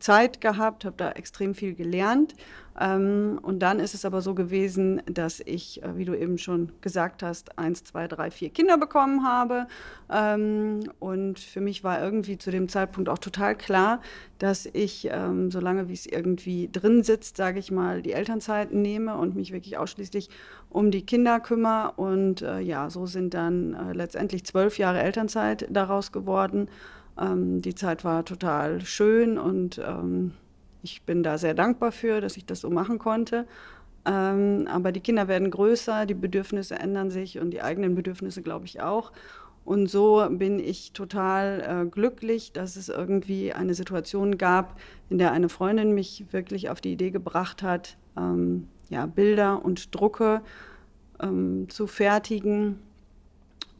Zeit 0.00 0.40
gehabt, 0.40 0.84
habe 0.84 0.96
da 0.96 1.12
extrem 1.12 1.54
viel 1.54 1.74
gelernt. 1.74 2.34
Ähm, 2.80 3.38
und 3.42 3.58
dann 3.60 3.78
ist 3.78 3.94
es 3.94 4.04
aber 4.04 4.22
so 4.22 4.34
gewesen, 4.34 5.02
dass 5.06 5.40
ich, 5.40 5.82
äh, 5.82 5.96
wie 5.96 6.04
du 6.04 6.14
eben 6.14 6.38
schon 6.38 6.72
gesagt 6.80 7.22
hast, 7.22 7.58
eins, 7.58 7.84
zwei, 7.84 8.08
drei, 8.08 8.30
vier 8.30 8.48
Kinder 8.50 8.78
bekommen 8.78 9.24
habe. 9.24 9.66
Ähm, 10.10 10.80
und 10.98 11.38
für 11.38 11.60
mich 11.60 11.84
war 11.84 12.02
irgendwie 12.02 12.38
zu 12.38 12.50
dem 12.50 12.68
Zeitpunkt 12.68 13.08
auch 13.08 13.18
total 13.18 13.54
klar, 13.54 14.00
dass 14.38 14.66
ich, 14.72 15.08
ähm, 15.10 15.50
solange 15.50 15.88
wie 15.88 15.92
es 15.92 16.06
irgendwie 16.06 16.70
drin 16.72 17.02
sitzt, 17.02 17.36
sage 17.36 17.58
ich 17.58 17.70
mal, 17.70 18.02
die 18.02 18.12
Elternzeit 18.12 18.72
nehme 18.72 19.16
und 19.16 19.36
mich 19.36 19.52
wirklich 19.52 19.76
ausschließlich 19.76 20.30
um 20.70 20.90
die 20.90 21.04
Kinder 21.04 21.40
kümmere. 21.40 21.92
Und 21.96 22.40
äh, 22.40 22.60
ja, 22.60 22.88
so 22.88 23.04
sind 23.04 23.34
dann 23.34 23.74
äh, 23.74 23.92
letztendlich 23.92 24.44
zwölf 24.44 24.78
Jahre 24.78 25.00
Elternzeit 25.00 25.66
daraus 25.70 26.12
geworden. 26.12 26.68
Ähm, 27.18 27.62
die 27.62 27.74
Zeit 27.74 28.04
war 28.04 28.24
total 28.24 28.80
schön 28.84 29.38
und 29.38 29.78
ähm, 29.78 30.32
ich 30.82 31.02
bin 31.02 31.22
da 31.22 31.38
sehr 31.38 31.54
dankbar 31.54 31.92
für, 31.92 32.20
dass 32.20 32.36
ich 32.36 32.46
das 32.46 32.60
so 32.60 32.70
machen 32.70 32.98
konnte. 32.98 33.46
Ähm, 34.06 34.66
aber 34.70 34.92
die 34.92 35.00
Kinder 35.00 35.28
werden 35.28 35.50
größer, 35.50 36.06
die 36.06 36.14
Bedürfnisse 36.14 36.76
ändern 36.76 37.10
sich 37.10 37.38
und 37.38 37.50
die 37.50 37.62
eigenen 37.62 37.94
Bedürfnisse, 37.94 38.42
glaube 38.42 38.64
ich, 38.64 38.80
auch. 38.80 39.12
Und 39.64 39.88
so 39.88 40.26
bin 40.30 40.58
ich 40.58 40.92
total 40.92 41.84
äh, 41.84 41.88
glücklich, 41.88 42.52
dass 42.52 42.76
es 42.76 42.88
irgendwie 42.88 43.52
eine 43.52 43.74
Situation 43.74 44.38
gab, 44.38 44.80
in 45.10 45.18
der 45.18 45.32
eine 45.32 45.50
Freundin 45.50 45.94
mich 45.94 46.24
wirklich 46.30 46.70
auf 46.70 46.80
die 46.80 46.92
Idee 46.92 47.10
gebracht 47.10 47.62
hat, 47.62 47.98
ähm, 48.16 48.68
ja, 48.88 49.06
Bilder 49.06 49.64
und 49.64 49.94
Drucke 49.94 50.40
ähm, 51.22 51.68
zu 51.68 51.86
fertigen 51.86 52.78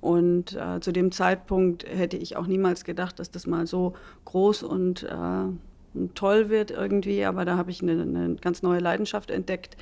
und 0.00 0.56
äh, 0.56 0.80
zu 0.80 0.92
dem 0.92 1.12
Zeitpunkt 1.12 1.84
hätte 1.86 2.16
ich 2.16 2.36
auch 2.36 2.46
niemals 2.46 2.84
gedacht, 2.84 3.18
dass 3.18 3.30
das 3.30 3.46
mal 3.46 3.66
so 3.66 3.94
groß 4.24 4.62
und, 4.62 5.02
äh, 5.02 5.94
und 5.94 6.14
toll 6.14 6.48
wird 6.48 6.70
irgendwie. 6.70 7.24
Aber 7.24 7.44
da 7.44 7.56
habe 7.56 7.70
ich 7.70 7.82
eine, 7.82 8.00
eine, 8.02 8.36
ganz 8.36 8.62
neue 8.62 8.80
Leidenschaft 8.80 9.30
entdeckt 9.30 9.76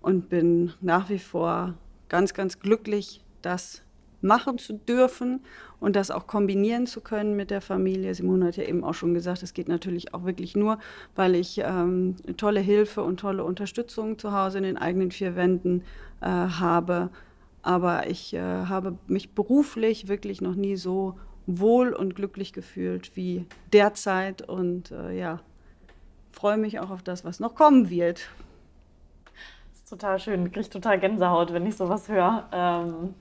und 0.00 0.30
bin 0.30 0.72
nach 0.80 1.10
wie 1.10 1.18
vor 1.18 1.74
ganz, 2.08 2.32
ganz 2.32 2.58
glücklich, 2.58 3.22
das 3.42 3.82
machen 4.22 4.58
zu 4.58 4.74
dürfen 4.74 5.40
und 5.78 5.96
das 5.96 6.10
auch 6.10 6.26
kombinieren 6.26 6.86
zu 6.86 7.00
können 7.00 7.36
mit 7.36 7.50
der 7.50 7.60
Familie. 7.60 8.14
Simone 8.14 8.46
hat 8.46 8.56
ja 8.56 8.64
eben 8.64 8.84
auch 8.84 8.92
schon 8.92 9.14
gesagt, 9.14 9.42
es 9.42 9.54
geht 9.54 9.68
natürlich 9.68 10.12
auch 10.12 10.24
wirklich 10.24 10.56
nur, 10.56 10.78
weil 11.16 11.34
ich 11.34 11.60
ähm, 11.64 12.16
tolle 12.36 12.60
Hilfe 12.60 13.02
und 13.02 13.20
tolle 13.20 13.44
Unterstützung 13.44 14.18
zu 14.18 14.32
Hause 14.32 14.58
in 14.58 14.64
den 14.64 14.76
eigenen 14.76 15.10
vier 15.10 15.36
Wänden 15.36 15.82
äh, 16.20 16.26
habe 16.26 17.10
aber 17.62 18.08
ich 18.08 18.34
äh, 18.34 18.40
habe 18.40 18.96
mich 19.06 19.34
beruflich 19.34 20.08
wirklich 20.08 20.40
noch 20.40 20.54
nie 20.54 20.76
so 20.76 21.18
wohl 21.46 21.92
und 21.92 22.14
glücklich 22.14 22.52
gefühlt 22.52 23.16
wie 23.16 23.46
derzeit 23.72 24.42
und 24.48 24.90
äh, 24.90 25.18
ja, 25.18 25.40
freue 26.32 26.56
mich 26.56 26.78
auch 26.80 26.90
auf 26.90 27.02
das, 27.02 27.24
was 27.24 27.40
noch 27.40 27.54
kommen 27.54 27.90
wird. 27.90 28.28
Das 29.70 29.78
ist 29.80 29.88
total 29.88 30.18
schön, 30.18 30.46
ich 30.46 30.52
kriege 30.52 30.68
total 30.68 30.98
Gänsehaut, 30.98 31.52
wenn 31.52 31.66
ich 31.66 31.76
sowas 31.76 32.08
höre. 32.08 32.48
Ähm, 32.52 33.14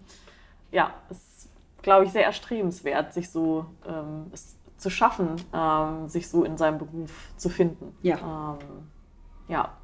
ja, 0.71 0.93
es 1.09 1.17
ist, 1.17 1.49
glaube 1.81 2.05
ich, 2.05 2.11
sehr 2.11 2.25
erstrebenswert, 2.25 3.13
sich 3.13 3.29
so 3.29 3.65
ähm, 3.87 4.27
es 4.31 4.55
zu 4.77 4.89
schaffen, 4.89 5.35
ähm, 5.53 6.07
sich 6.07 6.29
so 6.29 6.43
in 6.43 6.57
seinem 6.57 6.77
Beruf 6.77 7.33
zu 7.35 7.49
finden. 7.49 7.95
Ja. 8.01 8.57
Ähm, 8.61 8.87
ja. 9.47 9.77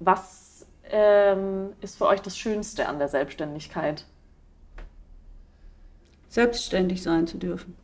Was 0.00 0.47
ähm, 0.90 1.70
ist 1.80 1.98
für 1.98 2.06
euch 2.06 2.20
das 2.20 2.36
Schönste 2.36 2.88
an 2.88 2.98
der 2.98 3.08
Selbstständigkeit? 3.08 4.04
Selbstständig 6.28 7.02
sein 7.02 7.26
zu 7.26 7.38
dürfen. 7.38 7.76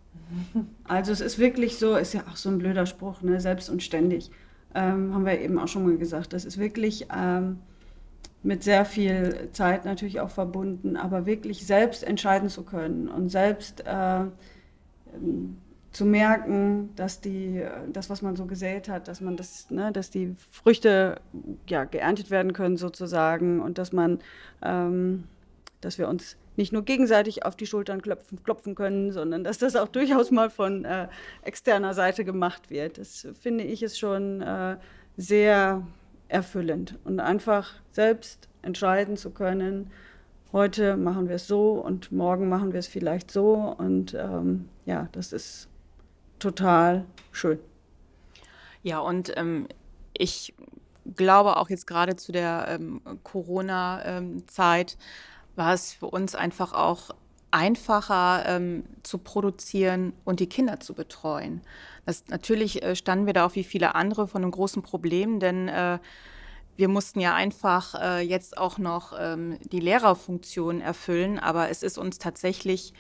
Also 0.85 1.13
es 1.13 1.21
ist 1.21 1.39
wirklich 1.39 1.79
so, 1.79 1.97
ist 1.97 2.15
ja 2.15 2.23
auch 2.31 2.37
so 2.37 2.49
ein 2.49 2.59
blöder 2.59 2.87
Spruch, 2.87 3.23
ne? 3.23 3.41
selbst 3.41 3.71
und 3.71 3.83
ständig. 3.83 4.31
Ähm, 4.75 5.15
haben 5.15 5.25
wir 5.25 5.41
eben 5.41 5.59
auch 5.59 5.69
schon 5.69 5.85
mal 5.85 5.97
gesagt. 5.97 6.33
Das 6.33 6.45
ist 6.45 6.59
wirklich 6.59 7.07
ähm, 7.15 7.61
mit 8.43 8.63
sehr 8.63 8.85
viel 8.85 9.49
Zeit 9.53 9.85
natürlich 9.85 10.21
auch 10.21 10.31
verbunden, 10.31 10.97
aber 10.97 11.27
wirklich 11.27 11.67
selbst 11.67 12.03
entscheiden 12.03 12.49
zu 12.49 12.63
können 12.63 13.09
und 13.09 13.29
selbst 13.29 13.87
äh, 13.87 14.25
zu 15.95 16.05
merken, 16.05 16.91
dass 16.97 17.21
die, 17.21 17.65
das, 17.93 18.11
was 18.11 18.21
man 18.21 18.35
so 18.35 18.47
gesät 18.47 18.89
hat, 18.89 19.07
dass 19.07 19.21
man 19.21 19.37
das, 19.37 19.71
ne, 19.71 19.93
dass 19.93 20.11
die 20.11 20.35
Früchte 20.51 21.21
ja, 21.69 21.85
geerntet 21.85 22.31
werden 22.31 22.53
können 22.53 22.77
sozusagen 22.77 23.61
und 23.61 23.79
dass 23.79 23.93
man, 23.93 24.19
ähm, 24.61 25.25
dass 25.81 25.99
wir 25.99 26.09
uns 26.09 26.37
nicht 26.57 26.73
nur 26.73 26.85
gegenseitig 26.85 27.45
auf 27.45 27.57
die 27.57 27.67
Schultern 27.67 28.03
klopfen, 28.03 28.43
klopfen 28.43 28.75
können, 28.75 29.13
sondern 29.13 29.45
dass 29.45 29.59
das 29.59 29.77
auch 29.77 29.89
durchaus 29.89 30.31
mal 30.33 30.51
von 30.51 30.85
äh, 30.85 31.09
externer 31.43 31.95
Seite 31.95 32.25
gemacht 32.25 32.71
wird. 32.71 32.99
Das 32.99 33.29
finde 33.41 33.65
ich 33.65 33.83
ist 33.83 33.99
schon 33.99 34.43
äh, 34.43 34.77
sehr 35.17 35.87
erfüllend 36.27 36.99
und 37.05 37.21
einfach 37.21 37.75
selbst 37.93 38.49
entscheiden 38.63 39.17
zu 39.17 39.31
können, 39.31 39.93
heute 40.53 40.97
machen 40.97 41.29
wir 41.29 41.37
es 41.37 41.47
so 41.47 41.73
und 41.73 42.11
morgen 42.11 42.49
machen 42.49 42.73
wir 42.73 42.81
es 42.81 42.87
vielleicht 42.87 43.31
so 43.31 43.75
und 43.77 44.15
ähm, 44.15 44.69
ja, 44.87 45.09
das 45.13 45.33
ist 45.33 45.69
total 46.45 47.07
schön. 47.33 47.59
Ja, 48.83 48.99
und 48.99 49.33
ähm, 49.37 49.67
ich 50.13 50.55
glaube 51.17 51.57
auch 51.57 51.71
jetzt 51.71 51.87
gerade 51.87 52.17
zu 52.17 52.33
der 52.33 52.67
ähm, 52.69 53.01
Corona-Zeit 53.23 54.93
ähm, 54.93 55.57
war 55.57 55.73
es 55.73 55.95
für 55.95 56.07
uns 56.07 56.35
einfach 56.35 56.75
auch 56.75 57.11
einfacher 57.51 58.45
ähm, 58.47 58.85
zu 59.05 59.19
produzieren 59.19 60.13
und 60.25 60.41
die 60.41 60.49
Kinder 60.49 60.81
zu 60.81 60.93
betreuen. 60.93 61.63
Das, 62.05 62.25
natürlich 62.29 62.83
äh, 62.83 62.95
standen 62.95 63.25
wir 63.25 63.33
da 63.33 63.47
auch 63.47 63.55
wie 63.55 63.65
viele 63.65 63.95
andere 63.95 64.29
von 64.29 64.43
einem 64.43 64.51
großen 64.51 64.83
Problem, 64.83 65.41
denn 65.41 65.69
äh, 65.69 65.99
wir 66.77 66.89
mussten 66.89 67.21
ja 67.21 67.35
einfach 67.35 67.95
äh, 67.95 68.21
jetzt 68.21 68.59
auch 68.59 68.77
noch 68.77 69.15
ähm, 69.19 69.59
die 69.73 69.81
Lehrerfunktion 69.81 70.83
erfüllen, 70.83 71.39
aber 71.39 71.71
es 71.71 71.83
ist 71.83 71.97
uns 71.97 72.19
tatsächlich 72.19 72.93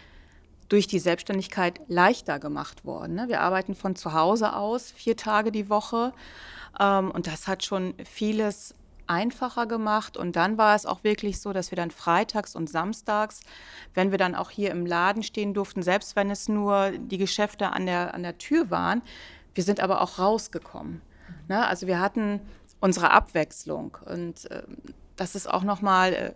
durch 0.74 0.88
die 0.88 0.98
Selbstständigkeit 0.98 1.80
leichter 1.86 2.40
gemacht 2.40 2.84
worden. 2.84 3.14
Ne? 3.14 3.28
Wir 3.28 3.42
arbeiten 3.42 3.76
von 3.76 3.94
zu 3.94 4.12
Hause 4.12 4.56
aus 4.56 4.90
vier 4.90 5.16
Tage 5.16 5.52
die 5.52 5.70
Woche 5.70 6.12
ähm, 6.80 7.12
und 7.12 7.28
das 7.28 7.46
hat 7.46 7.64
schon 7.64 7.94
vieles 8.04 8.74
einfacher 9.06 9.66
gemacht. 9.66 10.16
Und 10.16 10.34
dann 10.34 10.58
war 10.58 10.74
es 10.74 10.84
auch 10.84 11.04
wirklich 11.04 11.40
so, 11.40 11.52
dass 11.52 11.70
wir 11.70 11.76
dann 11.76 11.92
freitags 11.92 12.56
und 12.56 12.68
samstags, 12.68 13.42
wenn 13.94 14.10
wir 14.10 14.18
dann 14.18 14.34
auch 14.34 14.50
hier 14.50 14.72
im 14.72 14.84
Laden 14.84 15.22
stehen 15.22 15.54
durften, 15.54 15.80
selbst 15.80 16.16
wenn 16.16 16.28
es 16.28 16.48
nur 16.48 16.90
die 16.90 17.18
Geschäfte 17.18 17.70
an 17.70 17.86
der, 17.86 18.12
an 18.12 18.24
der 18.24 18.36
Tür 18.38 18.68
waren, 18.68 19.02
wir 19.54 19.62
sind 19.62 19.78
aber 19.78 20.00
auch 20.00 20.18
rausgekommen. 20.18 21.02
Ne? 21.46 21.64
Also 21.64 21.86
wir 21.86 22.00
hatten 22.00 22.40
unsere 22.80 23.12
Abwechslung 23.12 23.96
und 24.06 24.50
äh, 24.50 24.64
das 25.14 25.36
ist 25.36 25.48
auch 25.48 25.62
nochmal 25.62 26.12
äh, 26.14 26.32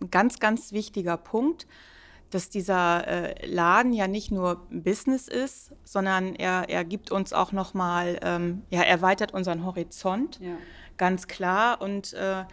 ein 0.00 0.10
ganz, 0.10 0.38
ganz 0.38 0.72
wichtiger 0.72 1.18
Punkt 1.18 1.66
dass 2.34 2.48
dieser 2.48 3.06
äh, 3.06 3.46
Laden 3.46 3.92
ja 3.92 4.08
nicht 4.08 4.32
nur 4.32 4.66
Business 4.70 5.28
ist, 5.28 5.72
sondern 5.84 6.34
er, 6.34 6.68
er 6.68 6.84
gibt 6.84 7.10
uns 7.10 7.32
auch 7.32 7.52
nochmal, 7.52 8.18
ähm, 8.22 8.62
ja, 8.70 8.82
erweitert 8.82 9.34
unseren 9.34 9.64
Horizont, 9.66 10.40
ja. 10.40 10.56
ganz 10.96 11.28
klar. 11.28 11.82
Und 11.82 12.14
äh, 12.14 12.44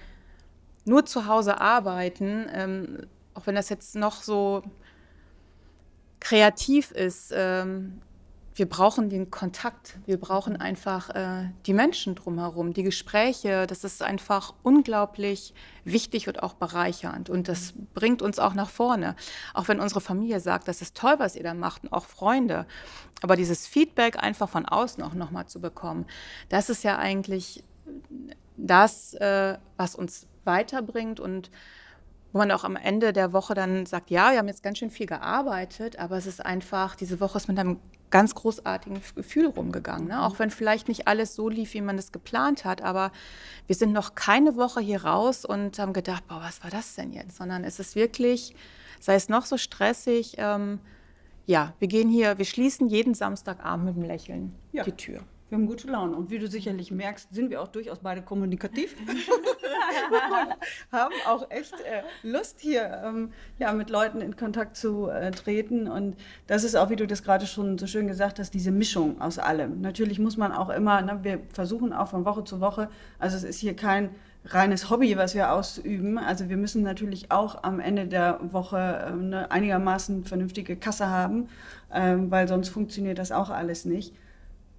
nur 0.86 1.06
zu 1.06 1.28
Hause 1.28 1.62
arbeiten, 1.62 2.48
ähm, 2.54 3.08
auch 3.34 3.48
wenn 3.48 3.56
das 3.56 3.70
jetzt 3.70 3.96
noch 3.96 4.22
so 4.22 4.64
kreativ 6.20 6.92
ist, 6.92 7.32
ähm, 7.34 8.02
wir 8.60 8.68
brauchen 8.68 9.10
den 9.10 9.32
Kontakt, 9.32 9.98
wir 10.06 10.20
brauchen 10.20 10.58
einfach 10.58 11.10
äh, 11.12 11.50
die 11.66 11.74
Menschen 11.74 12.16
drumherum, 12.16 12.74
die 12.74 12.84
Gespräche. 12.84 13.66
Das 13.66 13.86
ist 13.86 14.04
einfach 14.04 14.54
unglaublich 14.62 15.54
wichtig 15.86 16.28
und 16.28 16.44
auch 16.44 16.54
bereichernd. 16.54 17.30
Und 17.30 17.48
das 17.48 17.74
bringt 17.94 18.22
uns 18.22 18.38
auch 18.38 18.54
nach 18.54 18.70
vorne. 18.70 19.16
Auch 19.54 19.70
wenn 19.70 19.80
unsere 19.80 20.02
Familie 20.02 20.42
sagt, 20.42 20.68
das 20.68 20.82
ist 20.82 20.96
toll, 20.96 21.16
was 21.18 21.38
ihr 21.38 21.44
da 21.44 21.54
macht, 21.54 21.84
und 21.84 21.94
auch 21.94 22.06
Freunde. 22.06 22.68
Aber 23.22 23.38
dieses 23.38 23.66
Feedback 23.66 24.22
einfach 24.22 24.50
von 24.50 24.66
außen 24.66 25.02
auch 25.04 25.14
nochmal 25.14 25.48
zu 25.48 25.62
bekommen, 25.62 26.06
das 26.50 26.70
ist 26.70 26.84
ja 26.84 26.98
eigentlich 26.98 27.64
das, 28.58 29.14
äh, 29.16 29.58
was 29.78 29.96
uns 29.96 30.28
weiterbringt 30.44 31.20
und 31.20 31.50
wo 32.32 32.40
man 32.40 32.52
auch 32.52 32.64
am 32.64 32.76
Ende 32.76 33.14
der 33.14 33.34
Woche 33.34 33.54
dann 33.54 33.86
sagt, 33.86 34.12
ja, 34.12 34.32
wir 34.32 34.38
haben 34.38 34.48
jetzt 34.48 34.62
ganz 34.62 34.78
schön 34.78 34.92
viel 34.92 35.08
gearbeitet, 35.08 35.98
aber 35.98 36.18
es 36.18 36.28
ist 36.28 36.46
einfach, 36.46 36.96
diese 36.96 37.20
Woche 37.20 37.38
ist 37.38 37.48
mit 37.48 37.58
einem 37.58 37.80
ganz 38.10 38.36
großartigen 38.36 39.02
Gefühl 39.16 39.48
rumgegangen. 39.48 40.08
Ne? 40.08 40.24
Auch 40.24 40.40
wenn 40.40 40.50
vielleicht 40.50 40.88
nicht 40.88 41.08
alles 41.08 41.36
so 41.36 41.50
lief, 41.50 41.74
wie 41.74 41.82
man 41.82 41.98
es 41.98 42.12
geplant 42.12 42.66
hat. 42.66 42.82
Aber 42.82 43.12
wir 43.68 43.76
sind 43.76 43.92
noch 43.92 44.16
keine 44.16 44.56
Woche 44.56 44.82
hier 44.82 45.04
raus 45.04 45.46
und 45.46 45.80
haben 45.80 45.94
gedacht, 45.94 46.28
boah, 46.28 46.42
was 46.42 46.64
war 46.64 46.72
das 46.72 46.96
denn 46.96 47.14
jetzt? 47.14 47.38
Sondern 47.38 47.64
es 47.64 47.80
ist 47.80 47.96
wirklich, 47.96 48.56
sei 49.00 49.16
es 49.16 49.30
noch 49.30 49.46
so 49.46 49.58
stressig, 49.58 50.36
ähm, 50.38 50.80
ja, 51.46 51.74
wir 51.80 51.88
gehen 51.88 52.10
hier, 52.10 52.38
wir 52.38 52.46
schließen 52.46 52.88
jeden 52.88 53.16
Samstagabend 53.16 53.86
mit 53.86 53.96
einem 53.96 54.06
Lächeln 54.06 54.56
ja. 54.72 54.84
die 54.84 54.92
Tür. 54.92 55.22
Wir 55.50 55.58
haben 55.58 55.66
gute 55.66 55.88
Laune. 55.88 56.16
Und 56.16 56.30
wie 56.30 56.38
du 56.38 56.48
sicherlich 56.48 56.92
merkst, 56.92 57.34
sind 57.34 57.50
wir 57.50 57.62
auch 57.62 57.68
durchaus 57.68 58.00
beide 58.00 58.22
kommunikativ. 58.22 58.96
haben 60.92 61.14
auch 61.28 61.50
echt 61.50 61.74
äh, 61.82 62.04
Lust, 62.22 62.62
hier 62.62 63.02
ähm, 63.04 63.32
ja, 63.58 63.74
mit 63.74 63.90
Leuten 63.90 64.22
in 64.22 64.36
Kontakt 64.36 64.78
zu 64.78 65.10
äh, 65.10 65.32
treten. 65.32 65.88
Und 65.88 66.16
das 66.46 66.64
ist 66.64 66.76
auch, 66.76 66.92
wie 66.92 66.96
du 66.96 67.08
das 67.08 67.24
gerade 67.24 67.48
schon 67.48 67.80
so 67.80 67.88
schön 67.88 68.08
gesagt 68.08 68.38
hast, 68.38 68.54
diese 68.54 68.72
Mischung 68.72 69.20
aus 69.20 69.40
allem. 69.40 69.82
Natürlich 69.82 70.20
muss 70.20 70.38
man 70.38 70.52
auch 70.52 70.70
immer, 70.70 71.02
ne, 71.02 71.20
wir 71.24 71.40
versuchen 71.52 71.94
auch 71.94 72.10
von 72.10 72.26
Woche 72.26 72.44
zu 72.44 72.62
Woche, 72.62 72.90
also 73.18 73.36
es 73.36 73.44
ist 73.44 73.60
hier 73.60 73.76
kein 73.76 74.12
reines 74.46 74.90
Hobby, 74.90 75.18
was 75.18 75.34
wir 75.34 75.52
ausüben. 75.52 76.20
Also 76.20 76.50
wir 76.50 76.58
müssen 76.58 76.84
natürlich 76.84 77.32
auch 77.32 77.64
am 77.64 77.80
Ende 77.80 78.06
der 78.08 78.40
Woche 78.54 78.78
äh, 78.78 79.12
eine 79.12 79.52
einigermaßen 79.52 80.26
vernünftige 80.26 80.76
Kasse 80.76 81.10
haben, 81.10 81.50
ähm, 81.92 82.30
weil 82.30 82.48
sonst 82.48 82.70
funktioniert 82.70 83.18
das 83.18 83.32
auch 83.32 83.50
alles 83.50 83.86
nicht. 83.86 84.14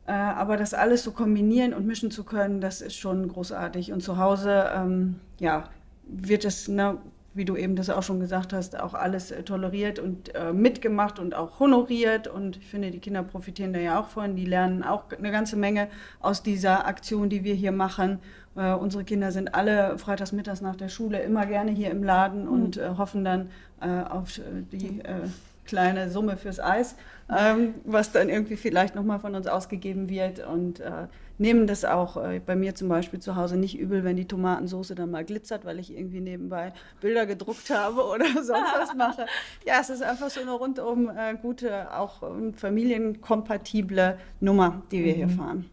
Äh, 0.06 0.12
aber 0.12 0.56
das 0.56 0.74
alles 0.74 1.04
so 1.04 1.12
kombinieren 1.12 1.72
und 1.74 1.86
mischen 1.86 2.10
zu 2.10 2.24
können, 2.24 2.60
das 2.60 2.80
ist 2.80 2.96
schon 2.96 3.28
großartig. 3.28 3.92
Und 3.92 4.02
zu 4.02 4.18
Hause, 4.18 4.70
ähm, 4.74 5.20
ja, 5.38 5.64
wird 6.04 6.44
es, 6.44 6.68
ne, 6.68 6.98
wie 7.32 7.44
du 7.44 7.56
eben 7.56 7.76
das 7.76 7.90
auch 7.90 8.02
schon 8.02 8.18
gesagt 8.18 8.52
hast, 8.52 8.78
auch 8.78 8.94
alles 8.94 9.30
äh, 9.30 9.42
toleriert 9.42 9.98
und 9.98 10.34
äh, 10.34 10.52
mitgemacht 10.52 11.18
und 11.18 11.34
auch 11.34 11.60
honoriert. 11.60 12.26
Und 12.26 12.56
ich 12.56 12.66
finde, 12.66 12.90
die 12.90 12.98
Kinder 12.98 13.22
profitieren 13.22 13.72
da 13.72 13.78
ja 13.78 14.00
auch 14.00 14.08
von. 14.08 14.34
Die 14.34 14.46
lernen 14.46 14.82
auch 14.82 15.04
eine 15.16 15.30
ganze 15.30 15.56
Menge 15.56 15.88
aus 16.20 16.42
dieser 16.42 16.86
Aktion, 16.86 17.28
die 17.28 17.44
wir 17.44 17.54
hier 17.54 17.72
machen. 17.72 18.18
Äh, 18.56 18.72
unsere 18.72 19.04
Kinder 19.04 19.30
sind 19.30 19.54
alle 19.54 19.96
freitags 19.98 20.32
mittags 20.32 20.60
nach 20.60 20.76
der 20.76 20.88
Schule 20.88 21.20
immer 21.22 21.46
gerne 21.46 21.70
hier 21.70 21.90
im 21.90 22.02
Laden 22.02 22.46
mhm. 22.46 22.52
und 22.52 22.76
äh, 22.78 22.90
hoffen 22.98 23.24
dann 23.24 23.50
äh, 23.80 24.02
auf 24.02 24.40
die 24.72 25.00
kleine 25.70 26.11
Summe 26.11 26.37
fürs 26.37 26.59
Eis, 26.59 26.96
ähm, 27.35 27.74
was 27.85 28.11
dann 28.11 28.28
irgendwie 28.28 28.56
vielleicht 28.56 28.96
nochmal 28.96 29.20
von 29.20 29.37
uns 29.37 29.46
ausgegeben 29.46 30.09
wird 30.09 30.44
und 30.44 30.80
äh, 30.80 31.06
nehmen 31.38 31.68
das 31.68 31.85
auch 31.85 32.16
äh, 32.16 32.40
bei 32.44 32.56
mir 32.56 32.74
zum 32.74 32.88
Beispiel 32.88 33.20
zu 33.20 33.37
Hause 33.37 33.56
nicht 33.56 33.78
übel, 33.78 34.02
wenn 34.02 34.16
die 34.16 34.26
Tomatensoße 34.26 34.96
dann 34.96 35.12
mal 35.12 35.24
glitzert, 35.24 35.64
weil 35.64 35.78
ich 35.78 35.96
irgendwie 35.96 36.20
nebenbei 36.20 36.72
Bilder 37.00 37.24
gedruckt 37.24 37.70
habe 37.70 38.04
oder 38.04 38.26
sonst 38.42 38.74
was 38.76 38.94
mache. 38.96 39.26
Ja, 39.64 39.76
es 39.80 39.90
ist 39.90 40.02
einfach 40.02 40.28
so 40.28 40.40
eine 40.40 40.50
rundum 40.50 41.09
äh, 41.09 41.37
gute, 41.40 41.96
auch 41.96 42.24
ähm, 42.24 42.52
familienkompatible 42.52 44.18
Nummer, 44.40 44.83
die 44.90 45.04
wir 45.04 45.12
mhm. 45.12 45.16
hier 45.16 45.28
fahren. 45.28 45.70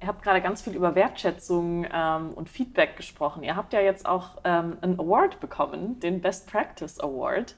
Ihr 0.00 0.08
habt 0.08 0.22
gerade 0.22 0.42
ganz 0.42 0.60
viel 0.60 0.76
über 0.76 0.94
Wertschätzung 0.94 1.86
ähm, 1.90 2.32
und 2.34 2.50
Feedback 2.50 2.96
gesprochen. 2.96 3.42
Ihr 3.42 3.56
habt 3.56 3.72
ja 3.72 3.80
jetzt 3.80 4.04
auch 4.04 4.36
ähm, 4.44 4.76
einen 4.82 5.00
Award 5.00 5.40
bekommen, 5.40 5.98
den 6.00 6.20
Best 6.20 6.48
Practice 6.50 7.00
Award. 7.00 7.56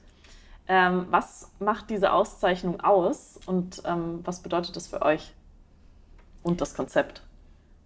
Ähm, 0.67 1.07
was 1.09 1.51
macht 1.59 1.89
diese 1.89 2.13
Auszeichnung 2.13 2.79
aus 2.81 3.39
und 3.45 3.81
ähm, 3.85 4.19
was 4.23 4.41
bedeutet 4.41 4.75
das 4.75 4.87
für 4.87 5.01
euch 5.01 5.33
und 6.43 6.61
das 6.61 6.75
Konzept? 6.75 7.23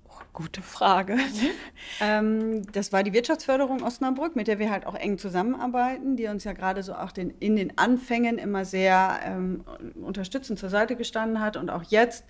Oh, 0.07 0.21
gute 0.33 0.61
Frage. 0.61 1.17
ähm, 2.01 2.69
das 2.71 2.93
war 2.93 3.03
die 3.03 3.13
Wirtschaftsförderung 3.13 3.81
Osnabrück, 3.81 4.35
mit 4.35 4.47
der 4.47 4.59
wir 4.59 4.71
halt 4.71 4.85
auch 4.85 4.95
eng 4.95 5.17
zusammenarbeiten, 5.17 6.15
die 6.15 6.27
uns 6.27 6.43
ja 6.43 6.53
gerade 6.53 6.83
so 6.83 6.93
auch 6.93 7.11
den, 7.11 7.31
in 7.39 7.55
den 7.55 7.77
Anfängen 7.77 8.38
immer 8.38 8.65
sehr 8.65 9.19
ähm, 9.23 9.63
unterstützend 10.01 10.59
zur 10.59 10.69
Seite 10.69 10.95
gestanden 10.95 11.41
hat. 11.41 11.57
Und 11.57 11.69
auch 11.69 11.83
jetzt 11.83 12.25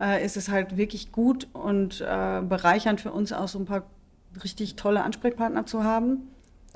äh, 0.00 0.24
ist 0.24 0.36
es 0.36 0.48
halt 0.48 0.76
wirklich 0.76 1.12
gut 1.12 1.48
und 1.52 2.00
äh, 2.00 2.40
bereichernd 2.42 3.00
für 3.00 3.12
uns 3.12 3.32
auch 3.32 3.48
so 3.48 3.58
ein 3.58 3.66
paar 3.66 3.84
richtig 4.42 4.76
tolle 4.76 5.02
Ansprechpartner 5.02 5.66
zu 5.66 5.84
haben. 5.84 6.28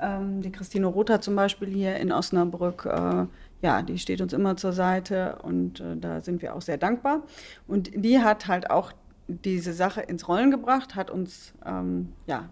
Ähm, 0.03 0.41
die 0.41 0.51
Christine 0.51 0.87
Rother 0.87 1.21
zum 1.21 1.35
Beispiel 1.35 1.69
hier 1.69 1.95
in 1.95 2.11
Osnabrück, 2.11 2.85
äh, 2.85 3.25
ja, 3.61 3.81
die 3.81 3.97
steht 3.97 4.19
uns 4.19 4.33
immer 4.33 4.57
zur 4.57 4.73
Seite 4.73 5.39
und 5.43 5.79
äh, 5.79 5.95
da 5.95 6.19
sind 6.19 6.41
wir 6.41 6.55
auch 6.55 6.61
sehr 6.61 6.77
dankbar. 6.77 7.23
Und 7.67 7.91
die 7.95 8.19
hat 8.19 8.47
halt 8.47 8.69
auch 8.69 8.91
diese 9.27 9.71
Sache 9.73 10.01
ins 10.01 10.27
Rollen 10.27 10.51
gebracht, 10.51 10.95
hat 10.95 11.09
uns 11.09 11.53
ähm, 11.65 12.11
ja, 12.27 12.49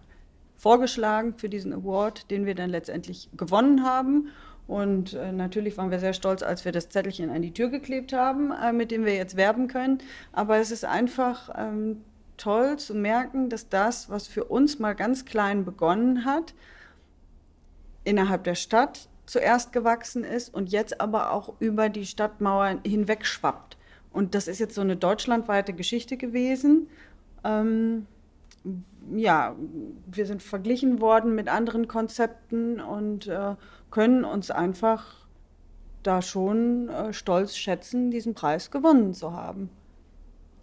vorgeschlagen 0.58 1.34
für 1.36 1.50
diesen 1.50 1.74
Award, 1.74 2.32
den 2.32 2.46
wir 2.46 2.56
dann 2.56 2.70
letztendlich 2.70 3.30
gewonnen 3.36 3.84
haben. 3.84 4.30
Und 4.68 5.14
äh, 5.14 5.34
natürlich 5.34 5.78
waren 5.78 5.92
wir 5.92 6.00
sehr 6.00 6.14
stolz, 6.14 6.44
als 6.44 6.64
wir 6.64 6.72
das 6.72 6.88
Zettelchen 6.88 7.30
an 7.30 7.42
die 7.42 7.52
Tür 7.52 7.68
geklebt 7.68 8.14
haben, 8.14 8.52
äh, 8.52 8.72
mit 8.72 8.92
dem 8.92 9.04
wir 9.04 9.16
jetzt 9.16 9.36
werben 9.36 9.68
können. 9.68 9.98
Aber 10.32 10.58
es 10.58 10.72
ist 10.72 10.86
einfach 10.86 11.50
ähm, 11.58 11.98
toll 12.38 12.78
zu 12.78 12.96
merken, 12.96 13.50
dass 13.50 13.68
das, 13.68 14.10
was 14.10 14.28
für 14.28 14.46
uns 14.46 14.80
mal 14.80 14.96
ganz 14.96 15.26
klein 15.26 15.66
begonnen 15.66 16.24
hat, 16.24 16.54
innerhalb 18.04 18.44
der 18.44 18.56
Stadt 18.56 19.10
zuerst 19.26 19.72
gewachsen 19.72 20.24
ist 20.24 20.54
und 20.54 20.72
jetzt 20.72 21.00
aber 21.00 21.32
auch 21.32 21.54
über 21.60 21.90
die 21.90 22.06
Stadtmauern 22.06 22.82
hinweg 22.86 23.26
schwappt. 23.26 23.78
Und 24.12 24.36
das 24.36 24.48
ist 24.48 24.60
jetzt 24.60 24.76
so 24.76 24.82
eine 24.82 24.98
deutschlandweite 24.98 25.74
Geschichte 25.74 26.18
gewesen. 26.18 26.88
Ähm, 27.44 28.08
ja, 29.16 29.56
wir 30.08 30.26
sind 30.26 30.44
verglichen 30.44 31.02
worden 31.02 31.34
mit 31.34 31.48
anderen 31.48 31.88
Konzepten 31.88 32.80
und 32.80 33.28
äh, 33.28 33.56
können 33.90 34.26
uns 34.26 34.52
einfach 34.52 35.28
da 36.04 36.22
schon 36.22 36.90
äh, 36.90 37.14
stolz 37.14 37.56
schätzen, 37.56 38.12
diesen 38.12 38.34
Preis 38.34 38.72
gewonnen 38.72 39.14
zu 39.14 39.34
haben. 39.34 39.70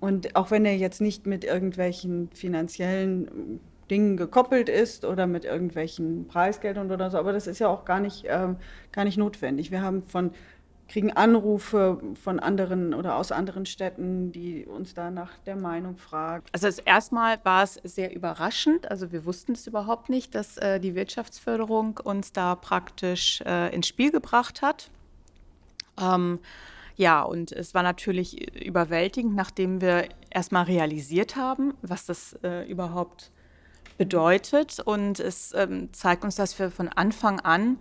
Und 0.01 0.37
auch 0.37 0.51
wenn 0.51 0.65
er 0.65 0.77
jetzt 0.77 1.01
nicht 1.01 1.27
mit 1.27 1.45
irgendwelchen 1.45 2.31
finanziellen 2.33 3.61
Dingen 3.91 4.17
gekoppelt 4.17 4.69
ist 4.69 5.05
oder 5.05 5.27
mit 5.27 5.45
irgendwelchen 5.45 6.29
Preisgeldern 6.29 6.91
oder 6.91 7.11
so. 7.11 7.19
Aber 7.19 7.33
das 7.33 7.47
ist 7.47 7.59
ja 7.59 7.69
auch 7.69 7.85
gar 7.85 8.01
nicht, 8.01 8.25
ähm, 8.29 8.57
gar 8.93 9.05
nicht 9.05 9.17
notwendig. 9.17 9.71
Wir 9.71 9.83
haben 9.83 10.03
von, 10.03 10.33
kriegen 10.89 11.13
Anrufe 11.13 12.01
von 12.23 12.41
anderen 12.41 12.95
oder 12.95 13.17
aus 13.17 13.33
anderen 13.33 13.67
Städten, 13.67 14.33
die 14.33 14.67
uns 14.67 14.95
da 14.95 15.11
nach 15.11 15.39
der 15.47 15.57
Meinung 15.57 15.97
fragen. 15.97 16.45
Also 16.53 16.69
erstmal 16.85 17.39
war 17.45 17.63
es 17.63 17.75
sehr 17.85 18.15
überraschend. 18.15 18.91
Also 18.91 19.13
wir 19.13 19.25
wussten 19.25 19.53
es 19.53 19.67
überhaupt 19.67 20.09
nicht, 20.09 20.35
dass 20.35 20.57
äh, 20.59 20.81
die 20.81 20.95
Wirtschaftsförderung 20.95 22.01
uns 22.03 22.33
da 22.33 22.55
praktisch 22.55 23.43
äh, 23.43 23.75
ins 23.75 23.87
Spiel 23.87 24.11
gebracht 24.11 24.63
hat. 24.63 24.91
Ähm, 26.01 26.39
ja, 26.97 27.23
und 27.23 27.53
es 27.53 27.75
war 27.75 27.85
natürlich 27.85 28.57
überwältigend, 28.57 29.37
nachdem 29.37 29.81
wir 29.81 30.09
erstmal 30.31 30.65
realisiert 30.65 31.37
haben, 31.37 31.75
was 31.81 32.07
das 32.07 32.37
äh, 32.43 32.69
überhaupt 32.69 33.31
bedeutet. 33.99 34.81
Und 34.81 35.21
es 35.21 35.53
ähm, 35.55 35.93
zeigt 35.93 36.25
uns, 36.25 36.37
dass 36.37 36.59
wir 36.59 36.71
von 36.71 36.89
Anfang 36.89 37.41
an 37.41 37.79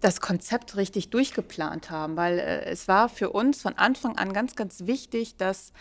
das 0.00 0.20
Konzept 0.20 0.76
richtig 0.76 1.10
durchgeplant 1.10 1.90
haben, 1.90 2.16
weil 2.16 2.38
äh, 2.38 2.64
es 2.64 2.88
war 2.88 3.08
für 3.08 3.30
uns 3.30 3.62
von 3.62 3.78
Anfang 3.78 4.18
an 4.18 4.32
ganz, 4.32 4.56
ganz 4.56 4.86
wichtig, 4.86 5.36
dass 5.36 5.72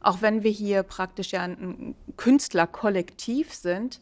auch 0.00 0.22
wenn 0.22 0.42
wir 0.42 0.50
hier 0.50 0.82
praktisch 0.82 1.32
ja 1.32 1.42
ein 1.42 1.94
Künstlerkollektiv 2.16 3.54
sind, 3.54 4.00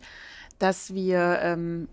dass 0.59 0.95
wir 0.95 1.41
ähm, 1.43 1.89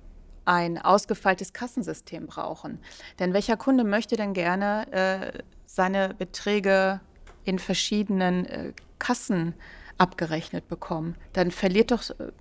ein 0.45 0.77
ausgefeiltes 0.77 1.53
Kassensystem 1.53 2.27
brauchen. 2.27 2.79
Denn 3.19 3.33
welcher 3.33 3.57
Kunde 3.57 3.83
möchte 3.83 4.15
denn 4.15 4.33
gerne 4.33 4.91
äh, 4.91 5.43
seine 5.65 6.13
Beträge 6.13 7.01
in 7.43 7.59
verschiedenen 7.59 8.45
äh, 8.45 8.73
Kassen 8.99 9.55
abgerechnet 9.97 10.67
bekommen? 10.67 11.15
Dann 11.33 11.49
verliert 11.49 11.91
doch 11.91 12.09
äh, 12.11 12.31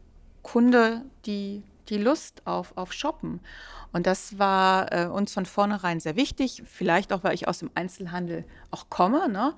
Kunde 0.44 1.02
die, 1.26 1.64
die 1.88 1.98
Lust 1.98 2.42
auf, 2.44 2.76
auf 2.76 2.92
Shoppen. 2.92 3.40
Und 3.92 4.07
das 4.07 4.38
war 4.38 4.92
äh, 4.92 5.07
uns 5.07 5.33
von 5.33 5.46
vornherein 5.46 6.00
sehr 6.00 6.16
wichtig, 6.16 6.62
vielleicht 6.66 7.12
auch, 7.12 7.24
weil 7.24 7.35
ich 7.35 7.48
aus 7.48 7.59
dem 7.59 7.70
Einzelhandel 7.74 8.44
auch 8.70 8.90
komme, 8.90 9.28
ne? 9.28 9.54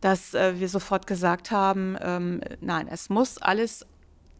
dass 0.00 0.34
äh, 0.34 0.58
wir 0.58 0.68
sofort 0.68 1.06
gesagt 1.06 1.50
haben, 1.50 1.96
ähm, 2.00 2.40
nein, 2.60 2.88
es 2.88 3.10
muss 3.10 3.38
alles 3.38 3.86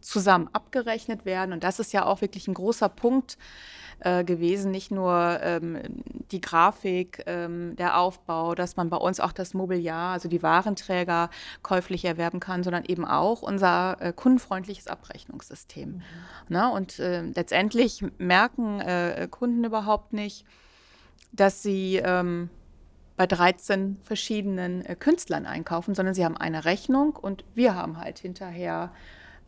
zusammen 0.02 0.48
abgerechnet 0.52 1.24
werden. 1.24 1.52
Und 1.52 1.64
das 1.64 1.78
ist 1.78 1.92
ja 1.92 2.04
auch 2.04 2.20
wirklich 2.20 2.48
ein 2.48 2.54
großer 2.54 2.88
Punkt 2.88 3.38
äh, 4.00 4.24
gewesen, 4.24 4.70
nicht 4.70 4.90
nur 4.90 5.38
ähm, 5.42 5.80
die 6.30 6.40
Grafik, 6.40 7.22
ähm, 7.26 7.76
der 7.76 7.98
Aufbau, 7.98 8.54
dass 8.54 8.76
man 8.76 8.90
bei 8.90 8.96
uns 8.96 9.20
auch 9.20 9.32
das 9.32 9.54
Mobiliar, 9.54 10.12
also 10.12 10.28
die 10.28 10.42
Warenträger 10.42 11.30
käuflich 11.62 12.04
erwerben 12.04 12.40
kann, 12.40 12.64
sondern 12.64 12.84
eben 12.84 13.04
auch 13.04 13.42
unser 13.42 13.96
äh, 14.00 14.12
kundenfreundliches 14.12 14.88
Abrechnungssystem. 14.88 15.88
Mhm. 15.88 16.02
Na, 16.48 16.68
ne? 16.68 16.74
und 16.74 16.98
äh, 16.98 17.22
letztendlich 17.22 18.04
merken 18.18 18.80
äh, 18.80 19.28
Kunden 19.30 19.64
überhaupt 19.64 20.12
nicht, 20.12 20.44
dass 21.32 21.62
sie 21.62 21.96
ähm, 21.96 22.50
bei 23.16 23.26
13 23.26 23.98
verschiedenen 24.02 24.84
äh, 24.84 24.96
Künstlern 24.96 25.46
einkaufen, 25.46 25.94
sondern 25.94 26.14
sie 26.14 26.24
haben 26.24 26.36
eine 26.36 26.64
Rechnung 26.64 27.14
und 27.14 27.44
wir 27.54 27.74
haben 27.74 27.98
halt 27.98 28.18
hinterher 28.18 28.90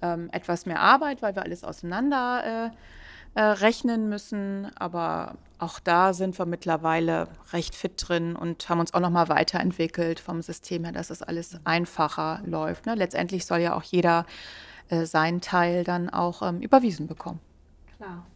ähm, 0.04 0.28
etwas 0.32 0.66
mehr 0.66 0.80
Arbeit, 0.80 1.22
weil 1.22 1.34
wir 1.34 1.42
alles 1.42 1.64
auseinander 1.64 2.70
äh, 3.34 3.40
äh, 3.40 3.42
rechnen 3.42 4.08
müssen. 4.08 4.70
Aber 4.76 5.36
auch 5.58 5.80
da 5.80 6.12
sind 6.12 6.38
wir 6.38 6.46
mittlerweile 6.46 7.28
recht 7.52 7.74
fit 7.74 7.92
drin 7.96 8.36
und 8.36 8.68
haben 8.68 8.80
uns 8.80 8.92
auch 8.94 9.00
noch 9.00 9.10
mal 9.10 9.28
weiterentwickelt 9.28 10.20
vom 10.20 10.42
System 10.42 10.84
her, 10.84 10.92
dass 10.92 11.10
es 11.10 11.22
alles 11.22 11.58
einfacher 11.64 12.40
läuft. 12.44 12.86
Ne? 12.86 12.94
Letztendlich 12.94 13.46
soll 13.46 13.60
ja 13.60 13.74
auch 13.74 13.82
jeder 13.82 14.26
äh, 14.90 15.06
seinen 15.06 15.40
Teil 15.40 15.84
dann 15.84 16.10
auch 16.10 16.42
ähm, 16.42 16.60
überwiesen 16.60 17.06
bekommen. 17.06 17.40
Klar. 17.96 18.26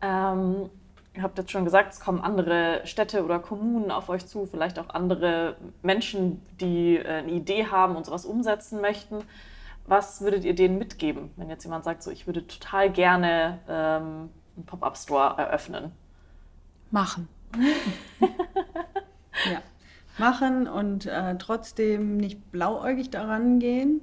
Ähm, 0.00 0.70
ihr 1.14 1.22
habt 1.22 1.36
jetzt 1.36 1.50
schon 1.50 1.64
gesagt, 1.64 1.92
es 1.92 2.00
kommen 2.00 2.20
andere 2.20 2.82
Städte 2.84 3.24
oder 3.24 3.40
Kommunen 3.40 3.90
auf 3.90 4.08
euch 4.08 4.26
zu, 4.26 4.46
vielleicht 4.46 4.78
auch 4.78 4.90
andere 4.90 5.56
Menschen, 5.82 6.40
die 6.60 6.96
äh, 6.96 7.04
eine 7.04 7.32
Idee 7.32 7.66
haben 7.66 7.96
und 7.96 8.06
sowas 8.06 8.24
umsetzen 8.24 8.80
möchten. 8.80 9.24
Was 9.88 10.20
würdet 10.20 10.44
ihr 10.44 10.54
denen 10.54 10.76
mitgeben, 10.76 11.30
wenn 11.36 11.48
jetzt 11.48 11.64
jemand 11.64 11.82
sagt, 11.84 12.02
so 12.02 12.10
ich 12.10 12.26
würde 12.26 12.46
total 12.46 12.92
gerne 12.92 13.58
ähm, 13.66 14.28
einen 14.54 14.66
Pop-up-Store 14.66 15.38
eröffnen? 15.38 15.92
Machen. 16.90 17.26
ja, 19.50 19.62
machen 20.18 20.68
und 20.68 21.06
äh, 21.06 21.38
trotzdem 21.38 22.18
nicht 22.18 22.52
blauäugig 22.52 23.08
daran 23.08 23.60
gehen, 23.60 24.02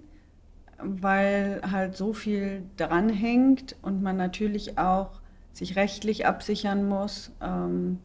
weil 0.79 1.61
halt 1.69 1.95
so 1.95 2.13
viel 2.13 2.63
dran 2.77 3.09
hängt 3.09 3.75
und 3.83 4.01
man 4.01 4.17
natürlich 4.17 4.79
auch 4.79 5.21
sich 5.53 5.75
rechtlich 5.75 6.25
absichern 6.25 6.89
muss. 6.89 7.31
Ähm, 7.41 7.99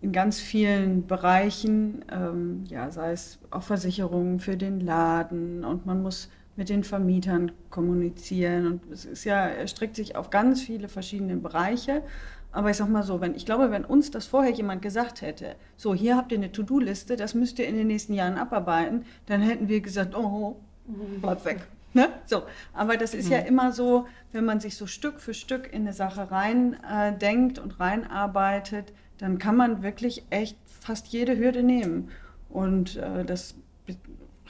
in 0.00 0.12
ganz 0.12 0.40
vielen 0.40 1.06
Bereichen, 1.06 2.04
ähm, 2.10 2.64
ja, 2.68 2.90
sei 2.90 3.12
es 3.12 3.40
auch 3.50 3.62
Versicherungen 3.62 4.40
für 4.40 4.56
den 4.56 4.80
Laden 4.80 5.64
und 5.64 5.84
man 5.84 6.02
muss 6.02 6.30
mit 6.58 6.68
den 6.68 6.82
Vermietern 6.82 7.52
kommunizieren 7.70 8.66
und 8.66 8.92
es 8.92 9.04
ist 9.04 9.22
ja, 9.22 9.46
erstreckt 9.46 9.94
sich 9.94 10.16
auf 10.16 10.28
ganz 10.28 10.60
viele 10.60 10.88
verschiedene 10.88 11.36
Bereiche. 11.36 12.02
Aber 12.50 12.70
ich 12.70 12.76
sag 12.78 12.88
mal 12.88 13.04
so, 13.04 13.20
wenn, 13.20 13.36
ich 13.36 13.46
glaube, 13.46 13.70
wenn 13.70 13.84
uns 13.84 14.10
das 14.10 14.26
vorher 14.26 14.50
jemand 14.50 14.82
gesagt 14.82 15.22
hätte, 15.22 15.54
so, 15.76 15.94
hier 15.94 16.16
habt 16.16 16.32
ihr 16.32 16.38
eine 16.38 16.50
To-Do-Liste, 16.50 17.14
das 17.16 17.34
müsst 17.34 17.60
ihr 17.60 17.68
in 17.68 17.76
den 17.76 17.86
nächsten 17.86 18.12
Jahren 18.12 18.36
abarbeiten, 18.36 19.04
dann 19.26 19.40
hätten 19.40 19.68
wir 19.68 19.80
gesagt, 19.80 20.16
oh, 20.16 20.56
bleib 21.20 21.44
weg. 21.44 21.60
Ne? 21.94 22.08
So, 22.26 22.42
aber 22.74 22.96
das 22.96 23.14
ist 23.14 23.26
mhm. 23.26 23.32
ja 23.32 23.38
immer 23.38 23.70
so, 23.72 24.06
wenn 24.32 24.44
man 24.44 24.58
sich 24.58 24.76
so 24.76 24.88
Stück 24.88 25.20
für 25.20 25.34
Stück 25.34 25.72
in 25.72 25.82
eine 25.82 25.92
Sache 25.92 26.32
rein 26.32 26.76
äh, 26.82 27.16
denkt 27.16 27.60
und 27.60 27.78
reinarbeitet, 27.78 28.92
dann 29.18 29.38
kann 29.38 29.56
man 29.56 29.82
wirklich 29.84 30.24
echt 30.30 30.56
fast 30.80 31.06
jede 31.08 31.38
Hürde 31.38 31.62
nehmen. 31.62 32.10
Und 32.48 32.96
äh, 32.96 33.24
das 33.24 33.54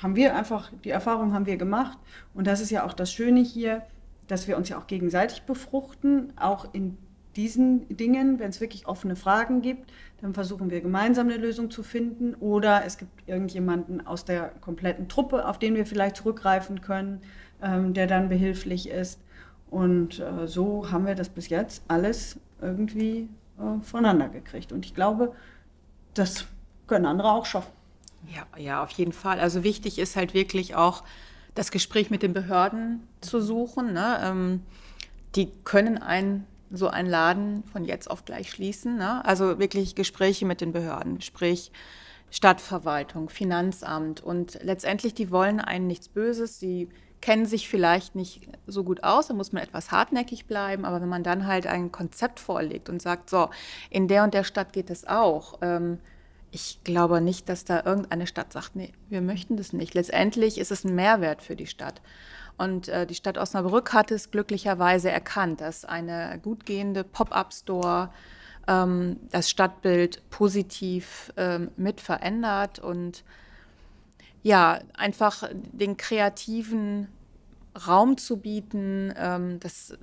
haben 0.02 0.16
wir 0.16 0.36
einfach, 0.36 0.72
die 0.84 0.90
Erfahrung 0.90 1.32
haben 1.32 1.46
wir 1.46 1.56
gemacht. 1.56 1.98
Und 2.34 2.46
das 2.46 2.60
ist 2.60 2.70
ja 2.70 2.84
auch 2.84 2.92
das 2.92 3.12
Schöne 3.12 3.40
hier, 3.40 3.82
dass 4.26 4.46
wir 4.46 4.56
uns 4.56 4.68
ja 4.68 4.78
auch 4.78 4.86
gegenseitig 4.86 5.42
befruchten, 5.42 6.32
auch 6.36 6.72
in 6.72 6.98
diesen 7.36 7.86
Dingen, 7.96 8.38
wenn 8.38 8.50
es 8.50 8.60
wirklich 8.60 8.86
offene 8.86 9.14
Fragen 9.14 9.62
gibt, 9.62 9.92
dann 10.20 10.34
versuchen 10.34 10.70
wir 10.70 10.80
gemeinsam 10.80 11.28
eine 11.28 11.36
Lösung 11.36 11.70
zu 11.70 11.82
finden. 11.82 12.34
Oder 12.34 12.84
es 12.84 12.98
gibt 12.98 13.28
irgendjemanden 13.28 14.06
aus 14.06 14.24
der 14.24 14.48
kompletten 14.60 15.08
Truppe, 15.08 15.48
auf 15.48 15.58
den 15.58 15.76
wir 15.76 15.86
vielleicht 15.86 16.16
zurückgreifen 16.16 16.80
können, 16.80 17.20
ähm, 17.62 17.94
der 17.94 18.06
dann 18.06 18.28
behilflich 18.28 18.88
ist. 18.88 19.20
Und 19.70 20.18
äh, 20.18 20.46
so 20.46 20.90
haben 20.90 21.06
wir 21.06 21.14
das 21.14 21.28
bis 21.28 21.48
jetzt 21.48 21.84
alles 21.88 22.40
irgendwie 22.60 23.28
äh, 23.58 23.82
voneinander 23.82 24.28
gekriegt. 24.28 24.72
Und 24.72 24.84
ich 24.84 24.94
glaube, 24.94 25.32
das 26.14 26.46
können 26.86 27.06
andere 27.06 27.30
auch 27.30 27.46
schaffen. 27.46 27.77
Ja, 28.26 28.46
ja, 28.58 28.82
auf 28.82 28.90
jeden 28.90 29.12
Fall. 29.12 29.40
Also 29.40 29.64
wichtig 29.64 29.98
ist 29.98 30.16
halt 30.16 30.34
wirklich 30.34 30.74
auch 30.74 31.04
das 31.54 31.70
Gespräch 31.70 32.10
mit 32.10 32.22
den 32.22 32.34
Behörden 32.34 33.06
zu 33.20 33.40
suchen. 33.40 33.92
Ne? 33.92 34.20
Ähm, 34.22 34.62
die 35.34 35.50
können 35.64 35.98
einen 35.98 36.46
so 36.70 36.88
einen 36.88 37.08
Laden 37.08 37.64
von 37.64 37.84
jetzt 37.84 38.10
auf 38.10 38.24
gleich 38.24 38.50
schließen. 38.50 38.96
Ne? 38.96 39.24
Also 39.24 39.58
wirklich 39.58 39.94
Gespräche 39.94 40.44
mit 40.44 40.60
den 40.60 40.72
Behörden, 40.72 41.20
sprich 41.20 41.72
Stadtverwaltung, 42.30 43.30
Finanzamt 43.30 44.22
und 44.22 44.58
letztendlich, 44.62 45.14
die 45.14 45.30
wollen 45.30 45.60
einen 45.60 45.86
nichts 45.86 46.08
Böses, 46.08 46.60
sie 46.60 46.90
kennen 47.20 47.46
sich 47.46 47.68
vielleicht 47.68 48.14
nicht 48.14 48.48
so 48.66 48.84
gut 48.84 49.02
aus, 49.02 49.28
da 49.28 49.34
muss 49.34 49.52
man 49.52 49.62
etwas 49.62 49.90
hartnäckig 49.90 50.46
bleiben, 50.46 50.84
aber 50.84 51.00
wenn 51.00 51.08
man 51.08 51.24
dann 51.24 51.46
halt 51.46 51.66
ein 51.66 51.90
Konzept 51.90 52.38
vorlegt 52.38 52.88
und 52.88 53.02
sagt, 53.02 53.30
so, 53.30 53.48
in 53.90 54.08
der 54.08 54.24
und 54.24 54.34
der 54.34 54.44
Stadt 54.44 54.72
geht 54.72 54.90
es 54.90 55.06
auch, 55.06 55.58
ähm, 55.62 55.98
ich 56.50 56.80
glaube 56.84 57.20
nicht, 57.20 57.48
dass 57.48 57.64
da 57.64 57.82
irgendeine 57.84 58.26
Stadt 58.26 58.52
sagt, 58.52 58.76
nee, 58.76 58.92
wir 59.08 59.20
möchten 59.20 59.56
das 59.56 59.72
nicht. 59.72 59.94
Letztendlich 59.94 60.58
ist 60.58 60.70
es 60.70 60.84
ein 60.84 60.94
Mehrwert 60.94 61.42
für 61.42 61.56
die 61.56 61.66
Stadt. 61.66 62.00
Und 62.56 62.88
äh, 62.88 63.06
die 63.06 63.14
Stadt 63.14 63.38
Osnabrück 63.38 63.92
hat 63.92 64.10
es 64.10 64.30
glücklicherweise 64.30 65.10
erkannt, 65.10 65.60
dass 65.60 65.84
eine 65.84 66.40
gut 66.42 66.66
gehende 66.66 67.04
Pop-up-Store 67.04 68.10
ähm, 68.66 69.16
das 69.30 69.48
Stadtbild 69.50 70.28
positiv 70.30 71.32
ähm, 71.36 71.70
mit 71.76 72.00
verändert 72.00 72.78
und 72.78 73.24
ja, 74.42 74.80
einfach 74.94 75.48
den 75.52 75.96
kreativen 75.96 77.08
Raum 77.86 78.16
zu 78.16 78.38
bieten, 78.38 79.12
ähm, 79.16 79.60
das 79.60 79.96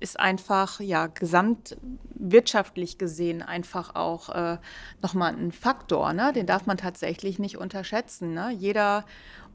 ist 0.00 0.18
einfach 0.18 0.80
ja 0.80 1.06
gesamtwirtschaftlich 1.06 2.98
gesehen 2.98 3.42
einfach 3.42 3.94
auch 3.94 4.30
äh, 4.30 4.58
nochmal 5.02 5.34
ein 5.34 5.52
Faktor, 5.52 6.12
ne? 6.12 6.32
den 6.32 6.46
darf 6.46 6.66
man 6.66 6.76
tatsächlich 6.76 7.38
nicht 7.38 7.58
unterschätzen. 7.58 8.34
Ne? 8.34 8.50
Jeder 8.50 9.04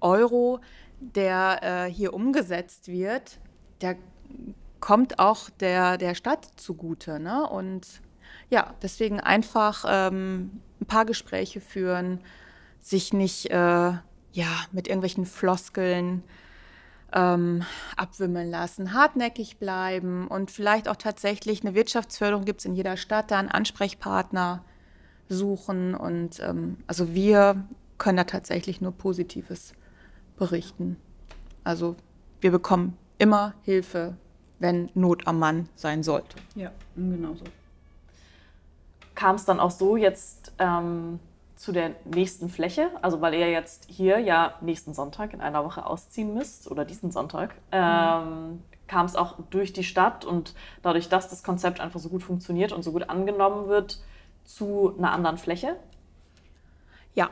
Euro, 0.02 0.60
der 1.00 1.60
äh, 1.62 1.92
hier 1.92 2.14
umgesetzt 2.14 2.88
wird, 2.88 3.40
der 3.82 3.98
kommt 4.80 5.20
auch 5.20 5.50
der, 5.50 5.98
der 5.98 6.16
Stadt 6.16 6.48
zugute. 6.58 7.20
Ne? 7.20 7.50
Und 7.50 8.02
ja, 8.50 8.76
deswegen 8.82 9.20
einfach 9.20 9.84
ähm, 9.88 10.62
ein 10.80 10.86
paar 10.86 11.06
Gespräche 11.06 11.60
führen, 11.60 12.20
sich 12.82 13.14
nicht 13.14 13.50
äh, 13.50 13.56
ja, 13.56 14.48
mit 14.72 14.88
irgendwelchen 14.88 15.26
Floskeln 15.26 16.24
ähm, 17.16 17.64
abwimmeln 17.96 18.52
lassen, 18.52 18.94
hartnäckig 18.94 19.58
bleiben 19.58 20.28
und 20.28 20.52
vielleicht 20.52 20.90
auch 20.90 20.98
tatsächlich 20.98 21.64
eine 21.64 21.74
Wirtschaftsförderung 21.74 22.44
gibt 22.44 22.60
es 22.60 22.66
in 22.66 22.74
jeder 22.74 22.98
Stadt, 22.98 23.32
da 23.32 23.40
einen 23.40 23.50
Ansprechpartner 23.50 24.64
suchen. 25.30 25.96
Und 25.96 26.42
ähm, 26.42 26.78
also 26.88 27.14
wir 27.14 27.66
können 27.98 28.18
da 28.18 28.26
tatsächlich 28.26 28.82
nur 28.82 28.92
Positives 28.92 29.74
berichten. 30.36 30.98
Also 31.64 31.96
wir 32.42 32.52
bekommen 32.52 32.98
immer 33.18 33.54
Hilfe, 33.64 34.18
wenn 34.60 34.90
Not 34.94 35.26
am 35.26 35.40
Mann 35.40 35.70
sein 35.76 36.04
sollte. 36.04 36.36
Ja, 36.56 36.72
genau 36.98 37.34
so. 37.34 37.46
Kam 39.16 39.36
es 39.36 39.46
dann 39.46 39.62
auch 39.62 39.72
so 39.72 39.96
jetzt 39.96 40.52
ähm, 40.60 41.22
zu 41.56 41.72
der 41.72 41.92
nächsten 42.06 42.50
Fläche? 42.50 42.90
Also 43.02 43.22
weil 43.22 43.34
ihr 43.34 43.50
jetzt 43.50 43.86
hier 43.90 44.20
ja 44.20 44.56
nächsten 44.62 44.94
Sonntag 44.94 45.34
in 45.34 45.42
einer 45.42 45.64
Woche 45.64 45.86
ausziehen 45.86 46.34
müsst 46.34 46.70
oder 46.70 46.86
diesen 46.86 47.12
Sonntag. 47.12 47.56
Ähm. 47.72 48.62
Kam 48.88 49.08
es 49.08 49.16
auch 49.16 49.38
durch 49.50 49.74
die 49.74 49.84
Stadt 49.84 50.26
und 50.26 50.54
dadurch, 50.84 51.10
dass 51.10 51.28
das 51.28 51.42
Konzept 51.42 51.80
einfach 51.80 52.00
so 52.00 52.10
gut 52.10 52.22
funktioniert 52.22 52.72
und 52.72 52.84
so 52.84 52.92
gut 52.92 53.10
angenommen 53.10 53.68
wird, 53.68 54.00
zu 54.44 54.94
einer 54.98 55.12
anderen 55.12 55.40
Fläche? 55.40 55.76
Ja, 57.16 57.32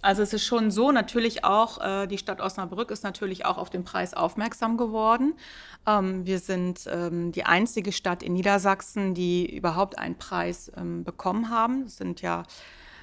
also 0.00 0.22
es 0.22 0.32
ist 0.32 0.44
schon 0.44 0.72
so, 0.72 0.90
natürlich 0.90 1.44
auch, 1.44 1.80
äh, 1.80 2.06
die 2.08 2.18
Stadt 2.18 2.40
Osnabrück 2.40 2.90
ist 2.90 3.04
natürlich 3.04 3.46
auch 3.46 3.56
auf 3.56 3.70
den 3.70 3.84
Preis 3.84 4.14
aufmerksam 4.14 4.76
geworden. 4.76 5.34
Ähm, 5.86 6.26
wir 6.26 6.40
sind 6.40 6.88
ähm, 6.90 7.30
die 7.30 7.44
einzige 7.44 7.92
Stadt 7.92 8.22
in 8.22 8.32
Niedersachsen, 8.32 9.14
die 9.14 9.46
überhaupt 9.54 9.98
einen 9.98 10.18
Preis 10.18 10.72
ähm, 10.76 11.04
bekommen 11.04 11.50
haben. 11.50 11.84
Es 11.84 11.98
sind 11.98 12.20
ja 12.20 12.42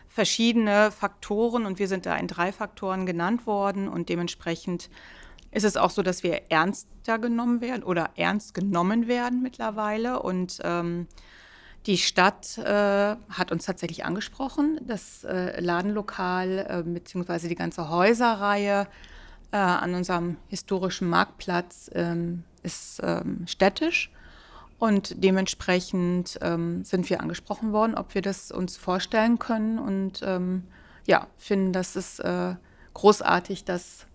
verschiedene 0.10 0.92
Faktoren 0.92 1.66
und 1.66 1.80
wir 1.80 1.88
sind 1.88 2.06
da 2.06 2.18
in 2.18 2.28
drei 2.28 2.52
Faktoren 2.52 3.06
genannt 3.06 3.48
worden 3.48 3.88
und 3.88 4.10
dementsprechend 4.10 4.90
ist 5.52 5.64
es 5.64 5.78
auch 5.78 5.92
so, 5.92 6.02
dass 6.02 6.24
wir 6.24 6.42
ernster 6.50 7.18
genommen 7.20 7.62
werden 7.62 7.84
oder 7.84 8.10
ernst 8.16 8.54
genommen 8.54 9.08
werden 9.08 9.42
mittlerweile 9.42 10.22
und 10.22 10.60
ähm, 10.64 11.08
die 11.86 11.98
Stadt 11.98 12.58
äh, 12.58 13.16
hat 13.30 13.52
uns 13.52 13.66
tatsächlich 13.66 14.04
angesprochen. 14.04 14.80
Das 14.84 15.24
äh, 15.24 15.60
Ladenlokal 15.62 16.66
äh, 16.68 16.84
bzw. 16.84 17.48
die 17.48 17.56
ganze 17.56 17.90
Häuserreihe 17.90 18.88
äh, 19.52 19.58
an 19.58 19.96
unserem 19.96 20.38
historischen 20.50 21.10
Marktplatz 21.10 21.90
ähm, 21.94 22.44
ist 22.64 23.00
ähm, 23.04 23.48
städtisch. 23.48 24.12
Und 24.80 25.24
dementsprechend 25.24 26.40
ähm, 26.42 26.84
sind 26.86 27.10
wir 27.10 27.22
angesprochen 27.22 27.74
worden, 27.74 27.96
ob 27.96 28.16
wir 28.16 28.22
das 28.22 28.52
uns 28.52 28.78
vorstellen 28.78 29.38
können. 29.38 29.78
Und 29.78 30.22
ähm, 30.24 30.64
ja, 31.06 31.28
finden, 31.38 31.74
dass 31.74 31.96
es 31.96 32.20
äh, 32.20 32.56
großartig, 32.94 33.66
dass 33.66 34.08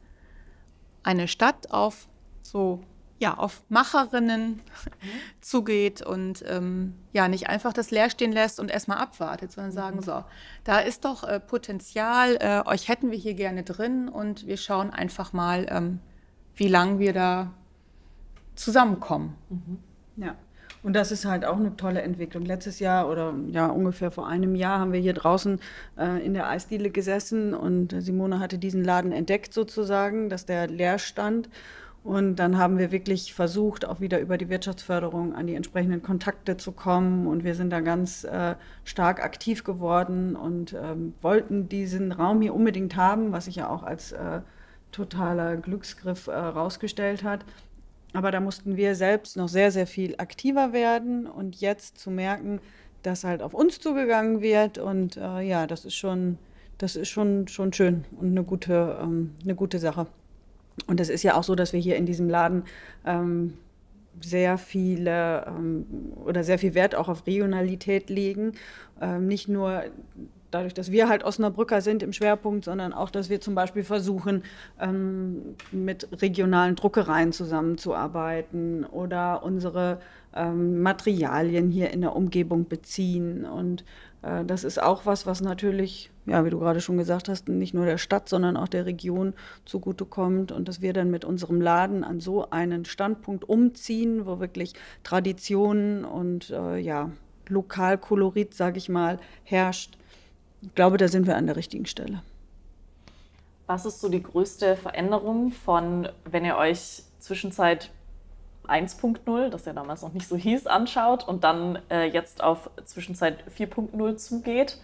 eine 1.02 1.28
Stadt 1.28 1.70
auf 1.70 2.08
so 2.42 2.82
ja, 3.18 3.34
auf 3.34 3.62
Macherinnen 3.68 4.48
mhm. 4.48 4.60
zugeht 5.40 6.02
und 6.02 6.44
ähm, 6.46 6.94
ja, 7.12 7.28
nicht 7.28 7.48
einfach 7.48 7.72
das 7.72 7.90
leer 7.90 8.10
stehen 8.10 8.32
lässt 8.32 8.58
und 8.58 8.70
erstmal 8.70 8.98
abwartet, 8.98 9.52
sondern 9.52 9.70
mhm. 9.70 9.76
sagen, 9.76 10.02
so, 10.02 10.24
da 10.64 10.80
ist 10.80 11.04
doch 11.04 11.24
äh, 11.24 11.40
Potenzial, 11.40 12.36
äh, 12.40 12.62
euch 12.66 12.88
hätten 12.88 13.10
wir 13.10 13.18
hier 13.18 13.34
gerne 13.34 13.62
drin 13.62 14.08
und 14.08 14.46
wir 14.46 14.56
schauen 14.56 14.90
einfach 14.90 15.32
mal, 15.32 15.66
ähm, 15.70 16.00
wie 16.56 16.68
lange 16.68 16.98
wir 16.98 17.12
da 17.12 17.52
zusammenkommen. 18.56 19.36
Mhm. 19.48 19.78
Ja. 20.16 20.36
Und 20.84 20.92
das 20.92 21.10
ist 21.10 21.24
halt 21.24 21.46
auch 21.46 21.56
eine 21.56 21.76
tolle 21.76 22.02
Entwicklung. 22.02 22.44
Letztes 22.44 22.78
Jahr 22.78 23.08
oder 23.08 23.32
ja 23.48 23.68
ungefähr 23.68 24.10
vor 24.10 24.28
einem 24.28 24.54
Jahr 24.54 24.78
haben 24.78 24.92
wir 24.92 25.00
hier 25.00 25.14
draußen 25.14 25.58
äh, 25.98 26.24
in 26.24 26.34
der 26.34 26.46
Eisdiele 26.46 26.90
gesessen 26.90 27.54
und 27.54 27.94
Simone 27.98 28.38
hatte 28.38 28.58
diesen 28.58 28.84
Laden 28.84 29.10
entdeckt 29.10 29.54
sozusagen, 29.54 30.28
dass 30.28 30.44
der 30.44 30.68
leer 30.68 30.98
stand. 30.98 31.48
Und 32.02 32.36
dann 32.36 32.58
haben 32.58 32.76
wir 32.76 32.92
wirklich 32.92 33.32
versucht, 33.32 33.86
auch 33.86 34.00
wieder 34.00 34.20
über 34.20 34.36
die 34.36 34.50
Wirtschaftsförderung 34.50 35.34
an 35.34 35.46
die 35.46 35.54
entsprechenden 35.54 36.02
Kontakte 36.02 36.58
zu 36.58 36.72
kommen. 36.72 37.26
Und 37.26 37.44
wir 37.44 37.54
sind 37.54 37.70
da 37.70 37.80
ganz 37.80 38.24
äh, 38.24 38.54
stark 38.84 39.24
aktiv 39.24 39.64
geworden 39.64 40.36
und 40.36 40.74
ähm, 40.74 41.14
wollten 41.22 41.66
diesen 41.70 42.12
Raum 42.12 42.42
hier 42.42 42.54
unbedingt 42.54 42.94
haben, 42.94 43.32
was 43.32 43.46
sich 43.46 43.56
ja 43.56 43.70
auch 43.70 43.84
als 43.84 44.12
äh, 44.12 44.42
totaler 44.92 45.56
Glücksgriff 45.56 46.28
äh, 46.28 46.52
hat. 47.22 47.46
Aber 48.14 48.30
da 48.30 48.40
mussten 48.40 48.76
wir 48.76 48.94
selbst 48.94 49.36
noch 49.36 49.48
sehr, 49.48 49.70
sehr 49.70 49.86
viel 49.86 50.14
aktiver 50.18 50.72
werden 50.72 51.26
und 51.26 51.56
jetzt 51.56 51.98
zu 51.98 52.10
merken, 52.10 52.60
dass 53.02 53.24
halt 53.24 53.42
auf 53.42 53.54
uns 53.54 53.80
zugegangen 53.80 54.40
wird 54.40 54.78
und 54.78 55.16
äh, 55.16 55.40
ja, 55.42 55.66
das 55.66 55.84
ist 55.84 55.96
schon, 55.96 56.38
das 56.78 56.96
ist 56.96 57.08
schon, 57.08 57.48
schon 57.48 57.72
schön 57.72 58.04
und 58.18 58.28
eine 58.28 58.44
gute, 58.44 58.98
ähm, 59.02 59.34
eine 59.42 59.54
gute 59.54 59.78
Sache. 59.78 60.06
Und 60.86 61.00
es 61.00 61.08
ist 61.08 61.22
ja 61.22 61.34
auch 61.34 61.44
so, 61.44 61.54
dass 61.54 61.72
wir 61.72 61.80
hier 61.80 61.96
in 61.96 62.06
diesem 62.06 62.30
Laden 62.30 62.64
ähm, 63.04 63.54
sehr 64.20 64.58
viele 64.58 65.44
ähm, 65.46 65.86
oder 66.24 66.44
sehr 66.44 66.58
viel 66.58 66.74
Wert 66.74 66.94
auch 66.94 67.08
auf 67.08 67.26
Regionalität 67.26 68.10
legen. 68.10 68.52
Ähm, 69.00 69.26
nicht 69.26 69.48
nur 69.48 69.82
dadurch, 70.54 70.74
dass 70.74 70.92
wir 70.92 71.08
halt 71.08 71.24
Osnabrücker 71.24 71.80
sind 71.80 72.02
im 72.02 72.12
Schwerpunkt, 72.12 72.64
sondern 72.64 72.92
auch, 72.92 73.10
dass 73.10 73.28
wir 73.28 73.40
zum 73.40 73.54
Beispiel 73.54 73.82
versuchen, 73.82 74.44
ähm, 74.80 75.56
mit 75.72 76.08
regionalen 76.22 76.76
Druckereien 76.76 77.32
zusammenzuarbeiten 77.32 78.84
oder 78.84 79.42
unsere 79.42 79.98
ähm, 80.34 80.80
Materialien 80.80 81.70
hier 81.70 81.90
in 81.90 82.00
der 82.00 82.14
Umgebung 82.14 82.68
beziehen. 82.68 83.44
Und 83.44 83.84
äh, 84.22 84.44
das 84.44 84.64
ist 84.64 84.80
auch 84.80 85.06
was, 85.06 85.26
was 85.26 85.40
natürlich, 85.40 86.10
ja, 86.26 86.44
wie 86.44 86.50
du 86.50 86.58
gerade 86.58 86.80
schon 86.80 86.98
gesagt 86.98 87.28
hast, 87.28 87.48
nicht 87.48 87.74
nur 87.74 87.84
der 87.84 87.98
Stadt, 87.98 88.28
sondern 88.28 88.56
auch 88.56 88.68
der 88.68 88.86
Region 88.86 89.34
zugutekommt 89.64 90.52
und 90.52 90.68
dass 90.68 90.80
wir 90.80 90.92
dann 90.92 91.10
mit 91.10 91.24
unserem 91.24 91.60
Laden 91.60 92.04
an 92.04 92.20
so 92.20 92.50
einen 92.50 92.84
Standpunkt 92.84 93.48
umziehen, 93.48 94.24
wo 94.26 94.40
wirklich 94.40 94.74
Traditionen 95.02 96.04
und 96.04 96.50
äh, 96.50 96.78
ja, 96.78 97.10
Lokalkolorit, 97.48 98.54
sage 98.54 98.78
ich 98.78 98.88
mal, 98.88 99.18
herrscht 99.42 99.98
ich 100.64 100.74
glaube, 100.74 100.96
da 100.96 101.08
sind 101.08 101.26
wir 101.26 101.36
an 101.36 101.46
der 101.46 101.56
richtigen 101.56 101.86
Stelle. 101.86 102.22
Was 103.66 103.86
ist 103.86 104.00
so 104.00 104.08
die 104.08 104.22
größte 104.22 104.76
Veränderung 104.76 105.50
von, 105.50 106.08
wenn 106.24 106.44
ihr 106.44 106.56
euch 106.56 107.02
Zwischenzeit 107.18 107.90
1.0, 108.66 109.48
das 109.48 109.64
ja 109.64 109.72
damals 109.72 110.02
noch 110.02 110.12
nicht 110.12 110.28
so 110.28 110.36
hieß, 110.36 110.66
anschaut 110.66 111.26
und 111.26 111.44
dann 111.44 111.78
äh, 111.90 112.04
jetzt 112.04 112.42
auf 112.42 112.70
Zwischenzeit 112.84 113.44
4.0 113.58 114.16
zugeht? 114.16 114.78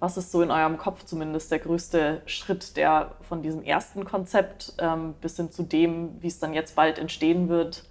Was 0.00 0.16
ist 0.16 0.32
so 0.32 0.42
in 0.42 0.50
eurem 0.50 0.78
Kopf 0.78 1.04
zumindest 1.04 1.52
der 1.52 1.60
größte 1.60 2.22
Schritt, 2.26 2.76
der 2.76 3.12
von 3.22 3.42
diesem 3.42 3.62
ersten 3.62 4.04
Konzept 4.04 4.74
ähm, 4.78 5.14
bis 5.20 5.36
hin 5.36 5.52
zu 5.52 5.62
dem, 5.62 6.20
wie 6.20 6.26
es 6.26 6.40
dann 6.40 6.54
jetzt 6.54 6.74
bald 6.74 6.98
entstehen 6.98 7.48
wird, 7.48 7.84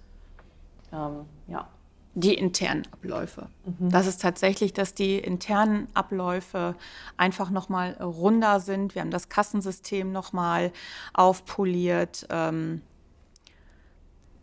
ähm, 0.92 1.24
ja, 1.48 1.68
die 2.14 2.34
internen 2.34 2.86
Abläufe. 2.92 3.48
Mhm. 3.64 3.90
Das 3.90 4.06
ist 4.06 4.20
tatsächlich, 4.20 4.72
dass 4.72 4.94
die 4.94 5.18
internen 5.18 5.88
Abläufe 5.94 6.74
einfach 7.16 7.50
nochmal 7.50 7.92
runder 7.94 8.60
sind. 8.60 8.94
Wir 8.94 9.02
haben 9.02 9.10
das 9.10 9.28
Kassensystem 9.28 10.12
nochmal 10.12 10.72
aufpoliert. 11.14 12.26
Ähm, 12.30 12.82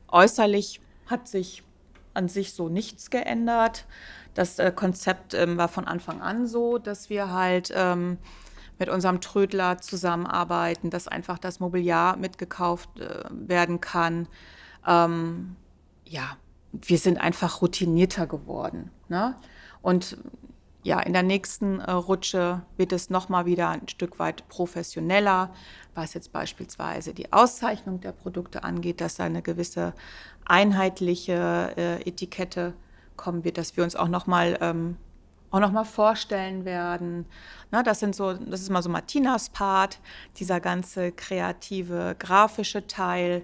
äußerlich 0.08 0.82
hat 1.08 1.28
sich 1.28 1.64
an 2.14 2.28
sich 2.28 2.54
so 2.54 2.70
nichts 2.70 3.12
geändert. 3.12 3.86
Das 4.34 4.58
äh, 4.58 4.72
Konzept 4.76 5.34
ähm, 5.34 5.58
war 5.58 5.68
von 5.68 5.86
Anfang 5.86 6.22
an 6.22 6.48
so, 6.48 6.80
dass 6.80 7.10
wir 7.10 7.32
halt 7.32 7.72
ähm, 7.76 8.18
mit 8.80 8.90
unserem 8.90 9.22
Trödler 9.22 9.78
zusammenarbeiten, 9.80 10.90
dass 10.90 11.08
einfach 11.08 11.38
das 11.38 11.60
Mobiliar 11.60 12.18
mitgekauft 12.18 13.00
äh, 13.00 13.26
werden 13.32 13.80
kann. 13.80 14.28
Ähm, 14.88 15.56
ja, 16.06 16.38
wir 16.72 16.98
sind 16.98 17.20
einfach 17.20 17.62
routinierter 17.62 18.28
geworden. 18.28 18.92
Ne? 19.08 19.36
Und 19.82 20.18
ja, 20.84 21.00
in 21.02 21.14
der 21.14 21.24
nächsten 21.24 21.80
äh, 21.80 21.92
Rutsche 21.92 22.62
wird 22.78 22.94
es 22.94 23.10
nochmal 23.10 23.46
wieder 23.46 23.70
ein 23.70 23.88
Stück 23.90 24.18
weit 24.18 24.48
professioneller, 24.48 25.54
was 25.94 26.14
jetzt 26.14 26.32
beispielsweise 26.32 27.14
die 27.14 27.34
Auszeichnung 27.34 28.00
der 28.00 28.14
Produkte 28.14 28.64
angeht, 28.64 29.02
dass 29.02 29.16
da 29.16 29.26
eine 29.26 29.42
gewisse 29.42 29.94
einheitliche 30.46 31.74
äh, 31.76 32.02
Etikette 32.08 32.74
kommen 33.18 33.44
wird, 33.44 33.58
dass 33.58 33.76
wir 33.76 33.84
uns 33.84 33.96
auch 33.96 34.08
nochmal 34.08 34.58
ähm, 34.62 34.96
noch 35.52 35.86
vorstellen 35.86 36.64
werden. 36.64 37.26
Na, 37.72 37.84
das 37.84 38.00
sind 38.00 38.16
so, 38.16 38.34
das 38.34 38.62
ist 38.62 38.70
mal 38.70 38.82
so 38.82 38.90
Martinas 38.90 39.50
Part, 39.50 40.00
dieser 40.38 40.60
ganze 40.62 41.12
kreative, 41.12 42.16
grafische 42.18 42.88
Teil. 42.88 43.42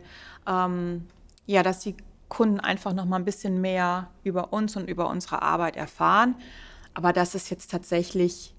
Ähm, 0.48 1.08
ja, 1.48 1.64
dass 1.64 1.80
die 1.80 1.96
Kunden 2.30 2.60
einfach 2.60 2.94
noch 2.94 3.06
mal 3.06 3.18
ein 3.18 3.26
bisschen 3.26 3.62
mehr 3.62 4.10
über 4.24 4.52
uns 4.54 4.76
und 4.76 4.90
über 4.90 5.10
unsere 5.10 5.42
Arbeit 5.42 5.76
erfahren. 5.76 6.36
Aber 6.94 7.14
das 7.14 7.36
ist 7.36 7.50
jetzt 7.50 7.72
tatsächlich, 7.72 8.56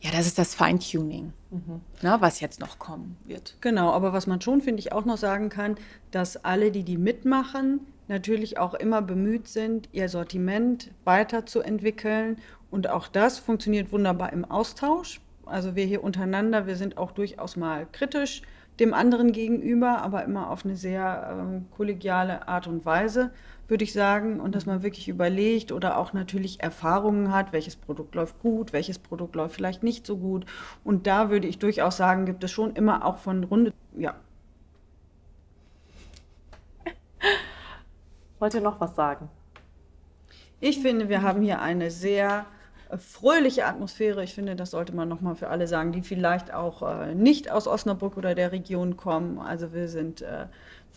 ja, 0.00 0.10
das 0.10 0.26
ist 0.26 0.38
das 0.38 0.54
Feintuning, 0.54 1.32
mhm. 1.50 1.80
ne, 2.02 2.16
was 2.20 2.40
jetzt 2.40 2.60
noch 2.60 2.78
kommen 2.78 3.16
wird. 3.24 3.56
Genau, 3.60 3.92
aber 3.92 4.12
was 4.12 4.26
man 4.26 4.40
schon, 4.40 4.62
finde 4.62 4.80
ich, 4.80 4.92
auch 4.92 5.04
noch 5.04 5.18
sagen 5.18 5.48
kann, 5.48 5.76
dass 6.10 6.44
alle, 6.44 6.70
die 6.70 6.82
die 6.82 6.98
mitmachen, 6.98 7.80
natürlich 8.08 8.58
auch 8.58 8.74
immer 8.74 9.02
bemüht 9.02 9.48
sind, 9.48 9.88
ihr 9.92 10.08
Sortiment 10.08 10.90
weiterzuentwickeln. 11.04 12.38
Und 12.70 12.88
auch 12.88 13.08
das 13.08 13.38
funktioniert 13.38 13.92
wunderbar 13.92 14.32
im 14.32 14.44
Austausch. 14.44 15.20
Also 15.44 15.76
wir 15.76 15.84
hier 15.84 16.02
untereinander, 16.02 16.66
wir 16.66 16.76
sind 16.76 16.98
auch 16.98 17.12
durchaus 17.12 17.56
mal 17.56 17.86
kritisch 17.92 18.42
dem 18.80 18.92
anderen 18.92 19.32
gegenüber, 19.32 20.02
aber 20.02 20.24
immer 20.24 20.50
auf 20.50 20.64
eine 20.64 20.76
sehr 20.76 21.38
ähm, 21.38 21.66
kollegiale 21.76 22.46
Art 22.46 22.66
und 22.66 22.84
Weise, 22.84 23.30
würde 23.68 23.84
ich 23.84 23.92
sagen. 23.92 24.40
Und 24.40 24.54
dass 24.54 24.66
man 24.66 24.82
wirklich 24.82 25.08
überlegt 25.08 25.72
oder 25.72 25.96
auch 25.96 26.12
natürlich 26.12 26.60
Erfahrungen 26.60 27.32
hat, 27.32 27.52
welches 27.52 27.76
Produkt 27.76 28.14
läuft 28.14 28.38
gut, 28.40 28.72
welches 28.72 28.98
Produkt 28.98 29.34
läuft 29.34 29.54
vielleicht 29.54 29.82
nicht 29.82 30.06
so 30.06 30.18
gut. 30.18 30.44
Und 30.84 31.06
da 31.06 31.30
würde 31.30 31.48
ich 31.48 31.58
durchaus 31.58 31.96
sagen, 31.96 32.26
gibt 32.26 32.44
es 32.44 32.50
schon 32.50 32.74
immer 32.74 33.04
auch 33.04 33.18
von 33.18 33.44
Runde, 33.44 33.72
ja. 33.96 34.14
Wollt 38.38 38.54
ihr 38.54 38.60
noch 38.60 38.80
was 38.80 38.94
sagen? 38.94 39.30
Ich 40.60 40.80
finde, 40.80 41.08
wir 41.08 41.22
haben 41.22 41.42
hier 41.42 41.60
eine 41.60 41.90
sehr 41.90 42.46
fröhliche 42.98 43.66
Atmosphäre. 43.66 44.22
Ich 44.22 44.34
finde, 44.34 44.56
das 44.56 44.70
sollte 44.70 44.94
man 44.94 45.08
nochmal 45.08 45.34
für 45.34 45.48
alle 45.48 45.66
sagen, 45.66 45.92
die 45.92 46.02
vielleicht 46.02 46.52
auch 46.52 46.82
äh, 46.82 47.14
nicht 47.14 47.50
aus 47.50 47.66
Osnabrück 47.66 48.16
oder 48.16 48.34
der 48.34 48.52
Region 48.52 48.96
kommen. 48.96 49.38
Also 49.38 49.72
wir 49.72 49.88
sind 49.88 50.22
äh, 50.22 50.46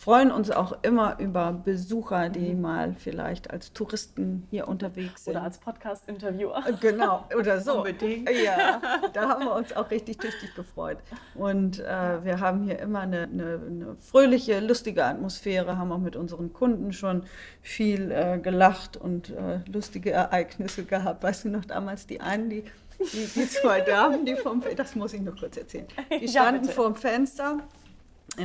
freuen 0.00 0.32
uns 0.32 0.50
auch 0.50 0.78
immer 0.80 1.18
über 1.18 1.52
Besucher, 1.52 2.30
die 2.30 2.54
mhm. 2.54 2.62
mal 2.62 2.94
vielleicht 2.98 3.50
als 3.50 3.74
Touristen 3.74 4.46
hier 4.48 4.66
unterwegs 4.66 5.24
sind. 5.24 5.34
Oder 5.34 5.42
als 5.44 5.58
Podcast-Interviewer. 5.58 6.64
Äh, 6.66 6.72
genau, 6.80 7.26
oder 7.38 7.60
so. 7.60 7.78
Unbedingt. 7.78 8.30
Ja, 8.40 8.80
da 9.12 9.28
haben 9.28 9.44
wir 9.44 9.54
uns 9.54 9.76
auch 9.76 9.90
richtig 9.90 10.18
tüchtig 10.18 10.54
gefreut. 10.54 10.98
Und 11.34 11.80
äh, 11.80 12.24
wir 12.24 12.40
haben 12.40 12.64
hier 12.64 12.78
immer 12.78 13.00
eine, 13.00 13.24
eine, 13.24 13.60
eine, 13.66 13.96
fröhliche, 13.98 14.60
lustige 14.60 15.04
Atmosphäre, 15.04 15.76
haben 15.76 15.92
auch 15.92 15.98
mit 15.98 16.16
unseren 16.16 16.54
Kunden 16.54 16.94
schon 16.94 17.24
viel 17.60 18.10
äh, 18.10 18.38
gelacht 18.38 18.96
und 18.96 19.30
äh, 19.30 19.60
lustige 19.70 20.12
Ereignisse 20.12 20.84
gehabt. 20.84 21.22
Weißt 21.22 21.44
du 21.44 21.50
noch 21.50 21.66
damals 21.66 22.06
die 22.06 22.20
einen, 22.22 22.48
die 22.48 22.64
die, 23.12 23.26
die, 23.34 23.48
zwei 23.48 23.80
Damen, 23.80 24.26
die 24.26 24.36
vom, 24.36 24.62
das 24.76 24.94
muss 24.94 25.14
ich 25.14 25.20
nur 25.20 25.34
kurz 25.34 25.56
erzählen, 25.56 25.86
die 26.20 26.28
standen 26.28 26.66
ja, 26.66 26.72
vor 26.72 26.84
dem 26.84 26.94
Fenster 26.94 27.60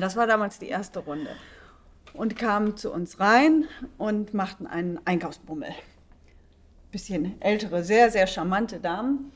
das 0.02 0.16
war 0.16 0.28
damals 0.28 0.60
die 0.60 0.68
erste 0.68 1.00
Runde. 1.00 1.30
Und 2.14 2.38
kamen 2.38 2.78
zu 2.78 2.92
uns 2.92 3.20
rein 3.20 3.66
und 3.98 4.34
machten 4.34 4.68
einen 4.68 5.00
Einkaufsbummel. 5.06 5.70
Bisschen 6.92 7.40
ältere, 7.42 7.84
sehr, 7.84 8.10
sehr 8.10 8.28
charmante 8.28 8.80
Damen. 8.80 9.32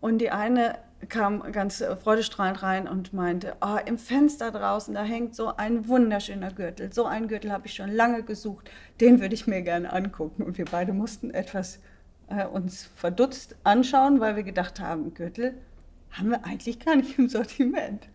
Und 0.00 0.18
die 0.18 0.30
eine 0.30 0.78
kam 1.08 1.52
ganz 1.52 1.84
freudestrahlend 2.02 2.62
rein 2.62 2.88
und 2.88 3.12
meinte, 3.12 3.56
oh, 3.60 3.76
im 3.84 3.98
Fenster 3.98 4.50
draußen, 4.50 4.94
da 4.94 5.04
hängt 5.04 5.34
so 5.34 5.54
ein 5.56 5.88
wunderschöner 5.88 6.52
Gürtel. 6.52 6.92
So 6.92 7.04
einen 7.04 7.28
Gürtel 7.28 7.52
habe 7.52 7.66
ich 7.66 7.74
schon 7.74 7.90
lange 7.90 8.22
gesucht, 8.22 8.70
den 9.00 9.20
würde 9.20 9.34
ich 9.34 9.46
mir 9.46 9.62
gerne 9.62 9.92
angucken. 9.92 10.42
Und 10.42 10.58
wir 10.58 10.64
beide 10.64 10.92
mussten 10.92 11.30
etwas 11.30 11.80
äh, 12.28 12.46
uns 12.46 12.90
verdutzt 12.96 13.56
anschauen, 13.62 14.20
weil 14.20 14.36
wir 14.36 14.42
gedacht 14.42 14.80
haben, 14.80 15.12
Gürtel 15.14 15.54
haben 16.10 16.30
wir 16.30 16.44
eigentlich 16.44 16.80
gar 16.80 16.96
nicht 16.96 17.18
im 17.18 17.28
Sortiment. 17.28 18.08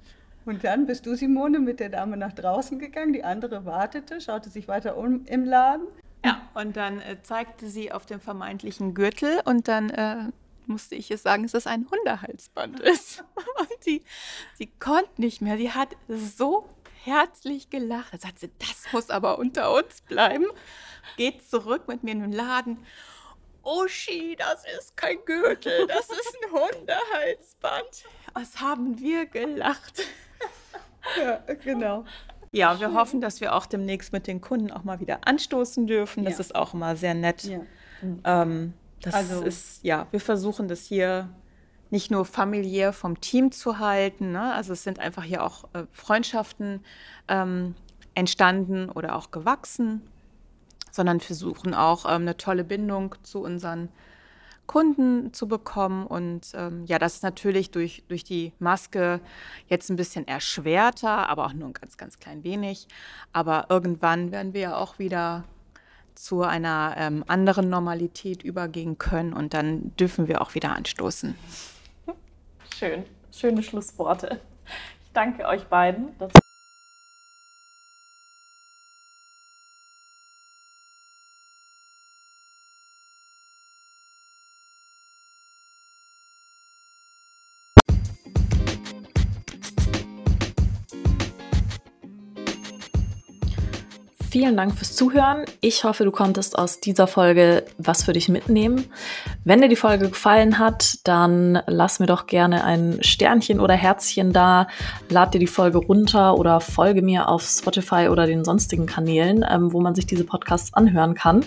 Und 0.46 0.64
dann 0.64 0.88
bist 0.88 1.06
du, 1.06 1.16
Simone, 1.16 1.60
mit 1.60 1.80
der 1.80 1.90
Dame 1.90 2.18
nach 2.18 2.34
draußen 2.34 2.80
gegangen. 2.80 3.14
Die 3.14 3.24
andere 3.24 3.66
wartete, 3.66 4.20
schaute 4.22 4.50
sich 4.50 4.68
weiter 4.68 4.98
um 4.98 5.26
im 5.26 5.46
Laden. 5.46 5.88
Ja, 6.26 6.42
und 6.54 6.78
dann 6.78 7.00
äh, 7.02 7.22
zeigte 7.22 7.68
sie 7.68 7.92
auf 7.92 8.06
dem 8.06 8.20
vermeintlichen 8.20 8.94
Gürtel 8.94 9.42
und 9.46 9.68
dann 9.68 9.90
äh, 9.90 10.30
musste 10.68 10.96
ich 10.96 11.12
es 11.12 11.24
sagen, 11.24 11.44
dass 11.44 11.54
es 11.54 11.68
ein 11.68 11.88
Hundehalsband 11.90 12.80
ist. 12.82 13.24
Und 13.60 13.84
sie, 13.84 14.04
sie 14.56 14.68
konnte 14.68 15.22
nicht 15.22 15.42
mehr. 15.42 15.58
Sie 15.58 15.72
hat 15.72 15.90
so 16.08 16.68
herzlich 17.04 17.70
gelacht. 17.70 18.14
Da 18.14 18.18
sagt 18.18 18.40
sie, 18.40 18.52
das 18.60 18.92
muss 18.94 19.10
aber 19.10 19.40
unter 19.40 19.74
uns 19.74 20.02
bleiben. 20.02 20.46
Geht 21.18 21.48
zurück 21.48 21.88
mit 21.88 22.04
mir 22.04 22.12
in 22.12 22.22
den 22.22 22.32
Laden. 22.32 22.78
Uschi, 23.64 24.36
das 24.38 24.64
ist 24.78 24.98
kein 24.98 25.18
Gürtel, 25.26 25.88
das 25.88 26.10
ist 26.10 26.38
ein 26.44 26.52
Hundehalsband. 26.80 28.04
Was 28.34 28.60
haben 28.60 29.00
wir 29.00 29.26
gelacht? 29.26 30.02
ja, 31.22 31.42
genau. 31.64 32.06
Ja, 32.52 32.80
wir 32.80 32.94
hoffen, 32.94 33.22
dass 33.22 33.40
wir 33.40 33.56
auch 33.56 33.66
demnächst 33.66 34.12
mit 34.12 34.28
den 34.28 34.42
Kunden 34.42 34.72
auch 34.72 34.84
mal 34.84 35.00
wieder 35.00 35.20
anstoßen 35.26 35.88
dürfen. 35.88 36.26
Das 36.26 36.34
ja. 36.34 36.40
ist 36.42 36.56
auch 36.56 36.74
immer 36.74 36.96
sehr 36.96 37.14
nett. 37.14 37.44
Ja. 37.44 37.62
Ähm, 38.26 38.74
das 39.02 39.14
also, 39.14 39.42
ist, 39.42 39.84
ja, 39.84 40.08
wir 40.12 40.20
versuchen 40.20 40.68
das 40.68 40.86
hier 40.86 41.30
nicht 41.92 42.12
nur 42.12 42.26
familiär 42.26 42.94
vom 42.94 43.22
Team 43.22 43.52
zu 43.52 43.80
halten. 43.80 44.32
Ne? 44.32 44.54
Also 44.54 44.74
es 44.74 44.84
sind 44.84 45.00
einfach 45.00 45.24
hier 45.24 45.44
auch 45.44 45.66
äh, 45.74 45.84
Freundschaften 45.92 46.84
ähm, 47.28 47.76
entstanden 48.16 48.90
oder 48.90 49.16
auch 49.16 49.32
gewachsen, 49.32 50.02
sondern 50.92 51.20
versuchen 51.20 51.74
auch 51.74 52.06
ähm, 52.06 52.24
eine 52.24 52.38
tolle 52.38 52.64
Bindung 52.64 53.16
zu 53.24 53.40
unseren 53.40 53.90
Kunden 54.68 55.34
zu 55.34 55.48
bekommen. 55.48 56.06
Und 56.08 56.52
ähm, 56.54 56.86
ja, 56.86 57.00
das 57.00 57.16
ist 57.16 57.24
natürlich 57.24 57.72
durch, 57.72 58.04
durch 58.08 58.24
die 58.24 58.54
Maske 58.60 59.20
jetzt 59.68 59.90
ein 59.90 59.96
bisschen 59.96 60.28
erschwerter, 60.28 61.30
aber 61.30 61.46
auch 61.46 61.54
nur 61.54 61.70
ein 61.70 61.74
ganz, 61.74 61.98
ganz 61.98 62.20
klein 62.20 62.44
wenig. 62.44 62.88
Aber 63.34 63.66
irgendwann 63.70 64.32
werden 64.32 64.54
wir 64.54 64.62
ja 64.62 64.78
auch 64.78 65.00
wieder 65.00 65.44
zu 66.16 66.44
einer 66.44 66.96
ähm, 66.98 67.24
anderen 67.28 67.70
Normalität 67.70 68.44
übergehen 68.44 68.98
können 68.98 69.34
und 69.34 69.54
dann 69.54 69.96
dürfen 69.98 70.28
wir 70.28 70.42
auch 70.42 70.56
wieder 70.56 70.76
anstoßen. 70.76 71.36
Schön, 72.78 73.04
schöne 73.32 73.64
Schlussworte. 73.64 74.40
Ich 75.04 75.12
danke 75.14 75.46
euch 75.46 75.66
beiden. 75.66 76.10
Vielen 94.32 94.56
Dank 94.56 94.76
fürs 94.76 94.96
Zuhören. 94.96 95.44
Ich 95.60 95.84
hoffe, 95.84 96.06
du 96.06 96.12
konntest 96.12 96.58
aus 96.58 96.80
dieser 96.80 97.06
Folge 97.06 97.66
was 97.78 98.04
für 98.04 98.14
dich 98.14 98.30
mitnehmen. 98.30 98.86
Wenn 99.44 99.60
dir 99.60 99.68
die 99.68 99.76
Folge 99.76 100.08
gefallen 100.08 100.58
hat, 100.58 101.00
dann 101.04 101.62
lass 101.68 102.00
mir 102.00 102.06
doch 102.06 102.28
gerne 102.28 102.64
ein 102.64 103.00
Sternchen 103.02 103.60
oder 103.60 103.74
Herzchen 103.74 104.32
da. 104.32 104.68
Lad 105.10 105.34
dir 105.34 105.40
die 105.40 105.48
Folge 105.48 105.80
runter 105.80 106.38
oder 106.38 106.62
folge 106.62 107.02
mir 107.02 107.28
auf 107.28 107.44
Spotify 107.44 108.08
oder 108.10 108.26
den 108.26 108.46
sonstigen 108.46 108.86
Kanälen, 108.86 109.46
ähm, 109.46 109.74
wo 109.74 109.82
man 109.82 109.96
sich 109.96 110.06
diese 110.06 110.24
Podcasts 110.24 110.74
anhören 110.74 111.14
kann. 111.14 111.44